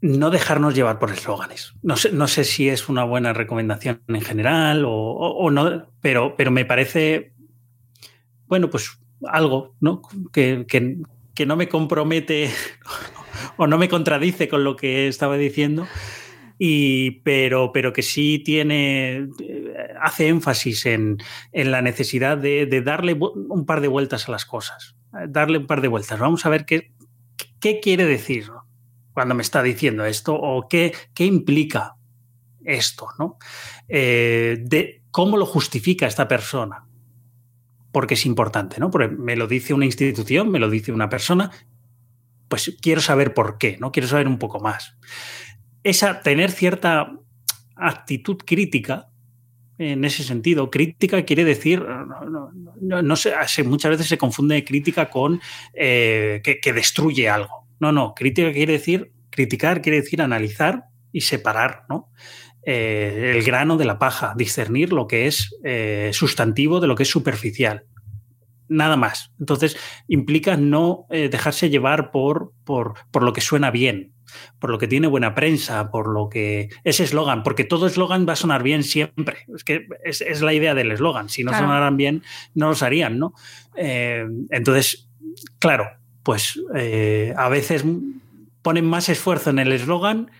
[0.00, 1.74] no dejarnos llevar por eslóganes.
[1.82, 5.90] No sé, no sé si es una buena recomendación en general o, o, o no,
[6.00, 7.32] pero, pero me parece,
[8.46, 10.02] bueno, pues algo, ¿no?
[10.32, 10.98] Que, que,
[11.34, 12.50] que no me compromete
[13.58, 15.86] o no me contradice con lo que estaba diciendo,
[16.58, 19.28] y, pero, pero que sí tiene,
[20.00, 21.18] hace énfasis en,
[21.52, 24.96] en la necesidad de, de, darle un par de vueltas a las cosas,
[25.28, 26.18] darle un par de vueltas.
[26.18, 26.92] Vamos a ver qué,
[27.60, 28.50] qué quiere decir
[29.12, 31.96] cuando me está diciendo esto o qué, qué implica
[32.64, 33.38] esto, ¿no?
[33.88, 36.88] Eh, de cómo lo justifica esta persona
[37.92, 38.90] porque es importante, ¿no?
[38.90, 41.50] Porque me lo dice una institución, me lo dice una persona,
[42.48, 43.92] pues quiero saber por qué, ¿no?
[43.92, 44.96] Quiero saber un poco más.
[45.82, 47.12] Esa, tener cierta
[47.76, 49.08] actitud crítica,
[49.78, 51.84] en ese sentido, crítica quiere decir,
[52.20, 52.52] no,
[53.02, 55.40] muchas veces se confunde crítica con
[55.72, 57.68] eh, que, que, destruye algo.
[57.78, 62.10] No, no, crítica quiere decir, criticar quiere decir analizar y separar, ¿no?
[62.70, 67.04] Eh, el grano de la paja, discernir lo que es eh, sustantivo de lo que
[67.04, 67.84] es superficial.
[68.68, 69.32] Nada más.
[69.40, 69.76] Entonces,
[70.08, 74.12] implica no eh, dejarse llevar por, por, por, lo que suena bien,
[74.58, 78.34] por lo que tiene buena prensa, por lo que es eslogan, porque todo eslogan va
[78.34, 79.38] a sonar bien siempre.
[79.54, 81.28] Es que es, es la idea del eslogan.
[81.28, 81.66] Si no claro.
[81.66, 82.22] sonaran bien,
[82.54, 83.32] no los harían, ¿no?
[83.76, 85.08] Eh, entonces,
[85.58, 85.88] claro,
[86.22, 87.84] pues eh, a veces
[88.62, 90.30] ponen más esfuerzo en el eslogan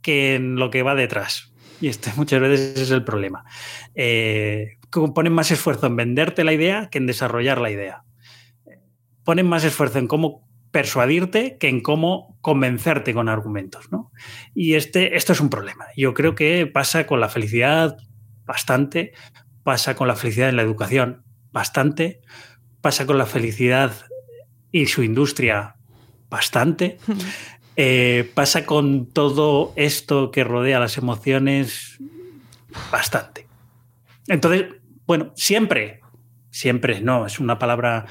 [0.00, 1.52] que en lo que va detrás.
[1.80, 3.44] Y este muchas veces es el problema.
[3.94, 4.78] Eh,
[5.14, 8.04] ponen más esfuerzo en venderte la idea que en desarrollar la idea.
[9.24, 13.92] Ponen más esfuerzo en cómo persuadirte que en cómo convencerte con argumentos.
[13.92, 14.10] ¿no?
[14.54, 15.86] Y este, esto es un problema.
[15.96, 17.96] Yo creo que pasa con la felicidad
[18.44, 19.12] bastante,
[19.62, 21.22] pasa con la felicidad en la educación
[21.52, 22.20] bastante,
[22.80, 23.92] pasa con la felicidad
[24.72, 25.76] y su industria
[26.28, 26.98] bastante.
[27.76, 31.98] Eh, pasa con todo esto que rodea las emociones
[32.92, 33.48] bastante.
[34.28, 34.66] Entonces,
[35.06, 36.00] bueno, siempre,
[36.50, 38.06] siempre no, es una palabra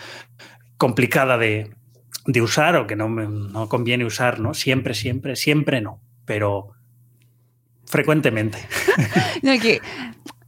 [0.77, 1.71] complicada de,
[2.25, 4.53] de usar o que no, no, conviene usar, ¿no?
[4.53, 6.71] Siempre, siempre, siempre no, pero
[7.85, 8.57] frecuentemente.
[9.41, 9.81] No, que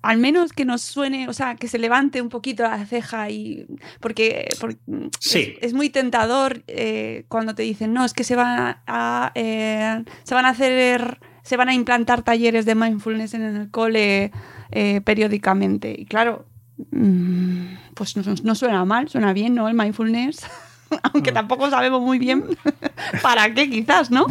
[0.01, 3.65] al menos que nos suene, o sea, que se levante un poquito la ceja y
[3.99, 4.77] porque, porque
[5.19, 5.55] sí.
[5.57, 10.03] es, es, muy tentador eh, cuando te dicen, no, es que se van a, eh,
[10.23, 14.31] se van a hacer, se van a implantar talleres de mindfulness en el cole
[14.71, 15.95] eh, periódicamente.
[15.97, 16.45] Y claro,
[16.91, 19.67] mmm, pues no, no, suena mal, suena bien, ¿no?
[19.67, 20.45] El mindfulness,
[21.13, 21.35] aunque Mm.
[21.35, 22.45] tampoco sabemos muy bien
[23.21, 24.25] para qué quizás, ¿no?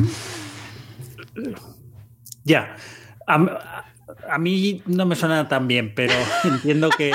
[2.45, 2.77] Ya.
[3.27, 3.85] A,
[4.31, 6.13] a, mí no me suena tan bien, pero
[6.45, 7.13] entiendo que,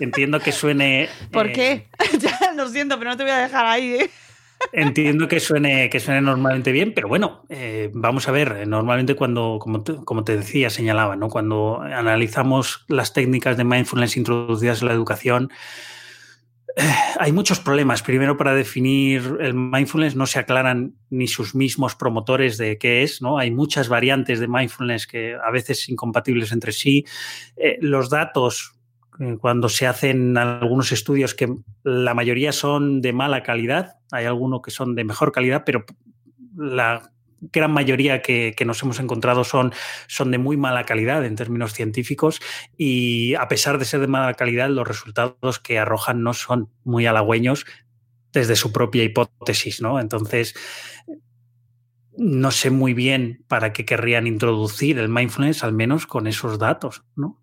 [0.00, 1.08] entiendo que suene.
[1.30, 1.88] ¿Por eh, qué?
[2.18, 3.92] ya lo siento, pero no te voy a dejar ahí.
[3.94, 4.10] ¿eh?
[4.72, 9.58] Entiendo que suene, que suene normalmente bien, pero bueno, eh, vamos a ver, normalmente cuando,
[9.60, 11.28] como te, como te decía, señalaba, ¿no?
[11.28, 15.50] cuando analizamos las técnicas de mindfulness introducidas en la educación,
[16.76, 16.82] eh,
[17.18, 18.02] hay muchos problemas.
[18.02, 23.20] Primero, para definir el mindfulness no se aclaran ni sus mismos promotores de qué es,
[23.20, 23.38] ¿no?
[23.38, 27.04] Hay muchas variantes de mindfulness que a veces incompatibles entre sí.
[27.56, 28.71] Eh, los datos eh,
[29.40, 34.70] cuando se hacen algunos estudios que la mayoría son de mala calidad, hay algunos que
[34.70, 35.84] son de mejor calidad, pero
[36.56, 37.10] la
[37.40, 39.72] gran mayoría que, que, nos hemos encontrado son,
[40.06, 42.40] son de muy mala calidad en términos científicos
[42.76, 47.06] y a pesar de ser de mala calidad, los resultados que arrojan no son muy
[47.06, 47.66] halagüeños
[48.32, 50.00] desde su propia hipótesis, ¿no?
[50.00, 50.54] Entonces,
[52.16, 57.04] no sé muy bien para qué querrían introducir el mindfulness, al menos con esos datos,
[57.16, 57.41] ¿no?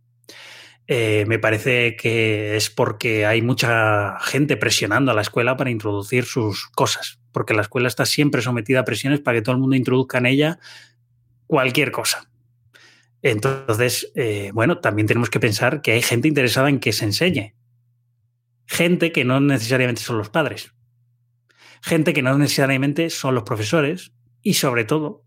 [0.91, 6.25] Eh, me parece que es porque hay mucha gente presionando a la escuela para introducir
[6.25, 9.75] sus cosas, porque la escuela está siempre sometida a presiones para que todo el mundo
[9.75, 10.59] introduzca en ella
[11.45, 12.31] cualquier cosa.
[13.21, 17.53] Entonces, eh, bueno, también tenemos que pensar que hay gente interesada en que se enseñe.
[18.65, 20.73] Gente que no necesariamente son los padres.
[21.83, 24.11] Gente que no necesariamente son los profesores.
[24.41, 25.23] Y sobre todo,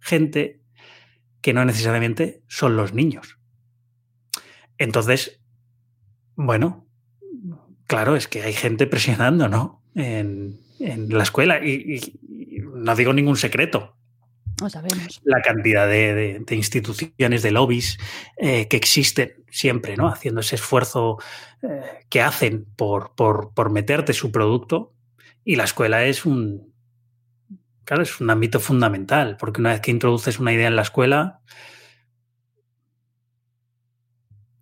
[0.00, 0.62] gente
[1.42, 3.38] que no necesariamente son los niños.
[4.78, 5.40] Entonces,
[6.36, 6.86] bueno,
[7.86, 9.82] claro, es que hay gente presionando, ¿no?
[9.94, 11.64] En, en la escuela.
[11.64, 13.96] Y, y, no digo ningún secreto.
[14.60, 15.20] Lo sabemos.
[15.24, 17.98] La cantidad de, de, de instituciones, de lobbies
[18.36, 20.08] eh, que existen siempre, ¿no?
[20.08, 21.18] Haciendo ese esfuerzo
[21.62, 24.92] eh, que hacen por, por, por meterte su producto.
[25.44, 26.72] Y la escuela es un.
[27.84, 31.40] Claro, es un ámbito fundamental, porque una vez que introduces una idea en la escuela,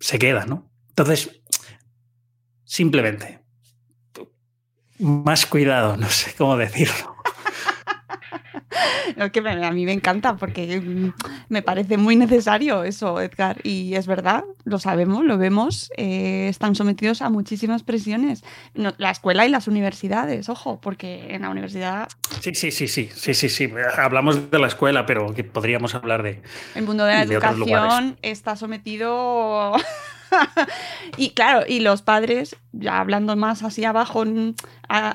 [0.03, 0.69] se queda, ¿no?
[0.89, 1.41] Entonces,
[2.65, 3.39] simplemente,
[4.99, 7.12] más cuidado, no sé cómo decirlo.
[9.17, 11.13] No, que a mí me encanta porque mm,
[11.49, 13.57] me parece muy necesario eso, Edgar.
[13.63, 18.43] Y es verdad, lo sabemos, lo vemos, eh, están sometidos a muchísimas presiones.
[18.73, 22.07] No, la escuela y las universidades, ojo, porque en la universidad...
[22.39, 23.71] Sí, sí, sí, sí, sí, sí, sí.
[23.97, 26.41] Hablamos de la escuela, pero que podríamos hablar de...
[26.75, 29.73] El mundo de la de educación está sometido...
[31.17, 34.25] y claro, y los padres, ya hablando más así abajo,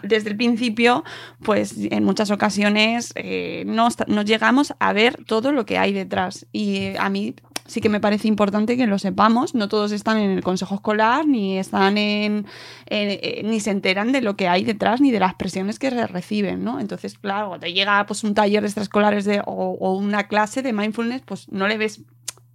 [0.02, 1.04] desde el principio,
[1.42, 6.46] pues en muchas ocasiones eh, no, no, llegamos a ver todo lo que hay detrás.
[6.52, 7.34] Y a mí
[7.66, 9.54] sí que me parece importante que lo sepamos.
[9.54, 12.46] No todos están en el consejo escolar, ni están en,
[12.86, 16.64] en ni se enteran de lo que hay detrás, ni de las presiones que reciben,
[16.64, 16.80] ¿no?
[16.80, 20.72] Entonces, claro, te llega pues un taller de extraescolares de, o, o, una clase de
[20.72, 22.00] mindfulness, pues no le ves,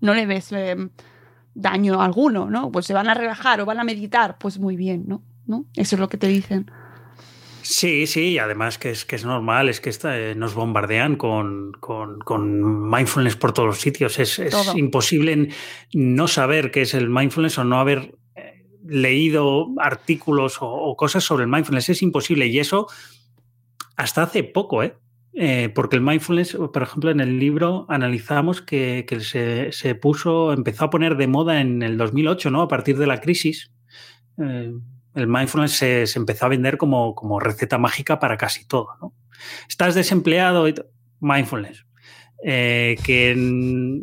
[0.02, 0.52] no le ves.
[0.52, 0.76] Eh,
[1.56, 2.72] daño alguno, ¿no?
[2.72, 5.24] Pues se van a relajar o van a meditar, pues muy bien, ¿no?
[5.46, 5.66] ¿No?
[5.76, 6.72] Eso es lo que te dicen.
[7.64, 11.16] Sí, sí, y además que es, que es normal, es que esta, eh, nos bombardean
[11.16, 14.20] con, con, con, mindfulness por todos los sitios.
[14.20, 15.50] Es, es imposible
[15.94, 21.24] no saber qué es el mindfulness o no haber eh, leído artículos o, o, cosas
[21.24, 21.90] sobre el mindfulness.
[21.90, 22.88] Es imposible y eso
[23.96, 24.98] hasta hace poco, ¿eh?
[25.36, 29.06] Eh, porque el mindfulness, por ejemplo, en el libro analizamos que,
[29.72, 32.62] se, puso, empezó a poner de moda en el 2008, ¿no?
[32.62, 33.72] A partir de la crisis.
[34.38, 34.72] Eh,
[35.16, 39.14] el mindfulness se, empezó a vender como, como receta mágica para casi todo, ¿no?
[39.68, 40.66] Estás desempleado,
[41.20, 41.86] mindfulness.
[42.46, 44.02] Eh, que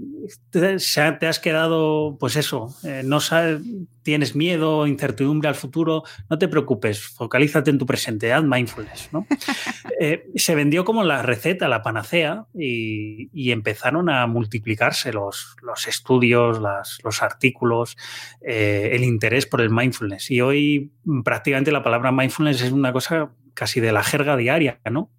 [0.48, 0.78] te,
[1.18, 3.60] te, has quedado, pues eso, eh, no sabes,
[4.02, 9.10] tienes miedo, incertidumbre al futuro, no te preocupes, focalízate en tu presente, haz mindfulness.
[9.12, 9.26] ¿no?
[10.00, 15.86] eh, se vendió como la receta, la panacea, y, y empezaron a multiplicarse los, los
[15.86, 17.98] estudios, las, los artículos,
[18.40, 20.30] el interés por el mindfulness.
[20.30, 20.92] Y hoy
[21.24, 25.10] prácticamente la palabra mindfulness es una cosa casi de la jerga diaria, ¿no?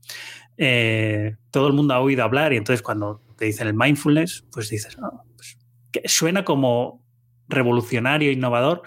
[0.57, 4.69] Eh, todo el mundo ha oído hablar y entonces cuando te dicen el mindfulness, pues
[4.69, 5.57] dices, oh, pues,
[5.91, 7.03] que suena como
[7.47, 8.83] revolucionario, innovador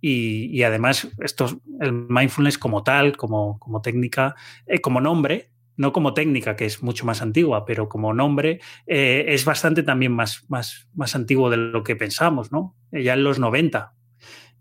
[0.00, 6.14] y, además esto, el mindfulness como tal, como, como técnica, eh, como nombre, no como
[6.14, 10.88] técnica, que es mucho más antigua, pero como nombre, eh, es bastante también más, más,
[10.94, 12.76] más antiguo de lo que pensamos, ¿no?
[12.92, 13.94] Ya en los 90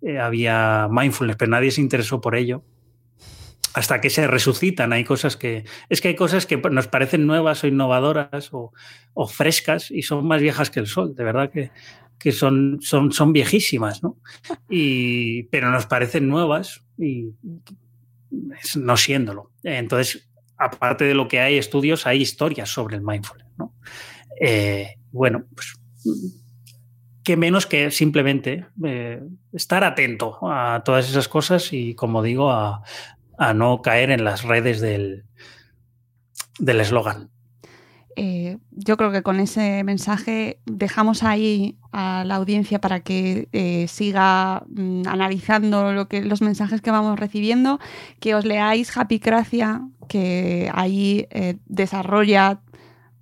[0.01, 2.63] eh, había mindfulness, pero nadie se interesó por ello
[3.77, 4.91] hasta que se resucitan.
[4.91, 5.63] Hay cosas que.
[5.87, 8.71] Es que hay cosas que nos parecen nuevas o innovadoras o,
[9.27, 11.13] frescas y son más viejas que el sol.
[11.15, 11.69] De verdad que,
[12.17, 14.17] que son, son, son viejísimas, ¿no?
[14.67, 17.29] Y, pero nos parecen nuevas y
[18.75, 19.51] no siéndolo.
[19.63, 23.75] Entonces, aparte de lo que hay estudios, hay historias sobre el mindfulness, ¿no?
[24.41, 25.79] Eh, bueno, pues
[27.27, 29.21] que menos que simplemente eh,
[29.51, 32.83] estar atento a todas esas cosas y, como digo, a,
[33.37, 35.25] a no caer en las redes del
[36.59, 37.29] del eslogan.
[38.19, 43.87] Eh, yo creo que con ese mensaje dejamos ahí a la audiencia para que eh,
[43.87, 47.79] siga mm, analizando lo que, los mensajes que vamos recibiendo,
[48.19, 52.61] que os leáis Happy Gracia, que ahí eh, desarrolla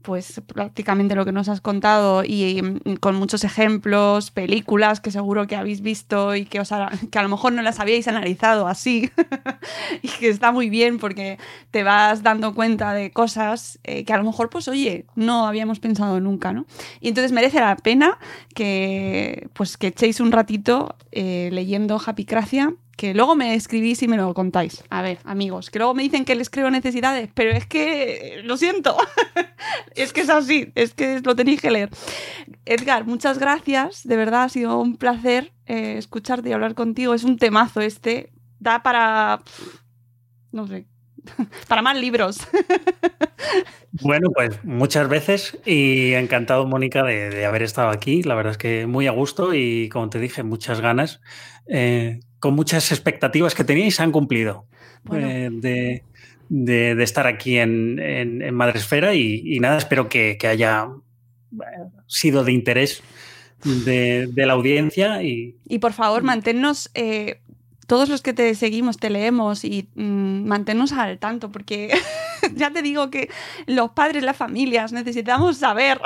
[0.06, 5.48] pues prácticamente lo que nos has contado y mm, con muchos ejemplos, películas que seguro
[5.48, 6.70] que habéis visto y que, os
[7.12, 9.10] que a lo mejor no las habíais analizado así
[10.04, 11.40] y que está muy bien porque
[11.72, 15.80] te vas dando cuenta de cosas eh, que a lo mejor pues oye, no habíamos
[15.80, 16.66] pensado nunca, ¿no?
[17.02, 18.20] Y entonces merece la pena
[18.54, 24.18] que pues que echéis un ratito eh, leyendo Happycracia que luego me escribís y me
[24.18, 24.84] lo contáis.
[24.90, 28.58] A ver, amigos, que luego me dicen que les creo necesidades, pero es que lo
[28.58, 28.96] siento.
[29.96, 31.90] es que es así, es que lo tenéis que leer.
[32.66, 34.08] Edgar, muchas gracias.
[34.08, 37.14] De verdad ha sido un placer eh, escucharte y hablar contigo.
[37.14, 38.32] Es un temazo este.
[38.60, 39.42] Da para.
[40.52, 40.86] No sé.
[41.68, 42.38] Para más libros.
[44.02, 48.24] Bueno, pues muchas veces y encantado, Mónica, de, haber estado aquí.
[48.24, 51.22] La verdad es que muy a gusto y, como te dije, muchas ganas.
[51.68, 54.68] Eh, con muchas expectativas que teníais se han cumplido
[55.14, 55.50] eh,
[56.50, 60.90] de, estar aquí en, en, Madresfera y, nada, espero que, haya
[62.08, 63.02] sido de interés
[63.64, 65.24] de, la audiencia.
[65.24, 66.90] Y, y por favor, manténnos...
[66.96, 67.40] Eh,
[67.88, 71.96] todos los que te seguimos, te leemos y mm, manténnos al tanto, porque
[72.56, 73.30] ya te digo que
[73.66, 76.00] los padres, las familias, necesitamos saber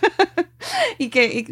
[0.98, 1.46] y que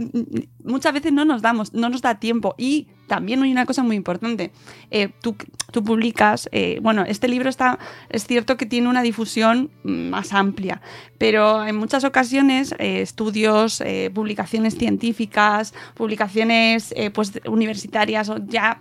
[0.62, 2.54] muchas veces no nos damos, no nos da tiempo.
[2.58, 4.50] Y también hay una cosa muy importante.
[4.90, 5.36] Eh, tú,
[5.70, 7.78] tú, publicas, eh, bueno, este libro está,
[8.08, 10.80] es cierto que tiene una difusión más amplia,
[11.18, 13.82] pero en muchas ocasiones eh, estudios,
[14.14, 18.80] publicaciones científicas, publicaciones pues, universitarias ya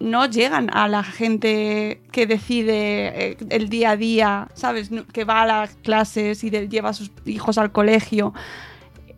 [0.00, 4.90] no llegan a la gente que decide el día a día, ¿sabes?
[5.12, 8.32] Que va a las clases y lleva a sus hijos al colegio.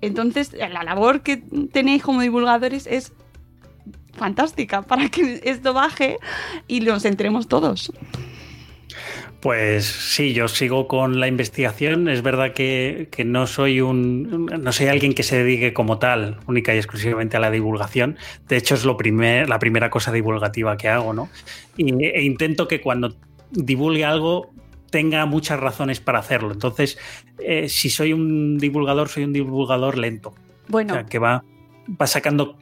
[0.01, 1.39] Entonces, la labor que
[1.73, 3.13] tenéis como divulgadores es
[4.13, 6.19] fantástica para que esto baje
[6.69, 7.93] y nos entremos todos.
[9.41, 12.09] Pues sí, yo sigo con la investigación.
[12.09, 14.47] Es verdad que, no soy un.
[14.47, 18.19] no soy alguien que se dedique como tal, única y exclusivamente a la divulgación.
[18.49, 21.31] De hecho, es lo primer, la primera cosa divulgativa que hago, ¿no?
[21.79, 23.17] E intento que cuando
[23.51, 24.53] divulgue algo
[24.91, 26.53] tenga muchas razones para hacerlo.
[26.53, 26.99] Entonces,
[27.38, 30.34] eh, si soy un divulgador, soy un divulgador lento.
[30.68, 31.05] Bueno.
[31.07, 31.43] que va,
[32.01, 32.57] va sacando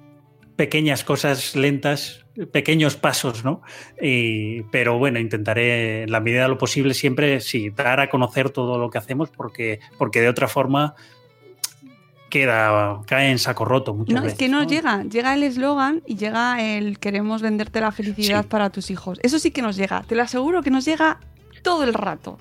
[0.56, 3.62] pequeñas cosas lentas, pequeños pasos, ¿no?
[4.72, 8.78] pero bueno, intentaré en la medida de lo posible siempre sí, dar a conocer todo
[8.78, 10.96] lo que hacemos porque, porque de otra forma
[12.28, 16.16] queda, cae en saco roto muchas no, es que no, llega, llega el eslogan y
[16.16, 19.18] llega el queremos venderte la felicidad para tus hijos.
[19.22, 21.20] Eso sí que nos llega, te lo aseguro que nos llega
[21.62, 22.38] todo el rato.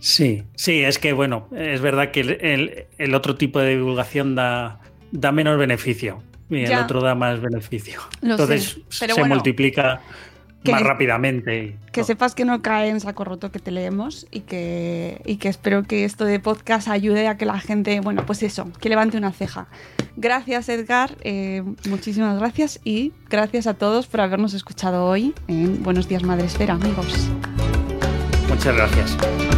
[0.00, 4.80] Sí, sí, es que bueno, es verdad que el, el otro tipo de divulgación da,
[5.10, 8.00] da menos beneficio y el otro da más beneficio.
[8.22, 10.00] Entonces se multiplica
[10.64, 11.76] más rápidamente.
[11.92, 15.48] que sepas que no cae en saco roto que te leemos y que, y que
[15.48, 19.16] espero que esto de podcast ayude a que la gente, bueno, pues eso, que levante
[19.16, 19.68] una ceja.
[20.16, 26.08] Gracias Edgar, eh, muchísimas gracias y gracias a todos por habernos escuchado hoy en Buenos
[26.08, 27.30] Días Madre Esfera, amigos.
[28.58, 29.57] Muchas gracias.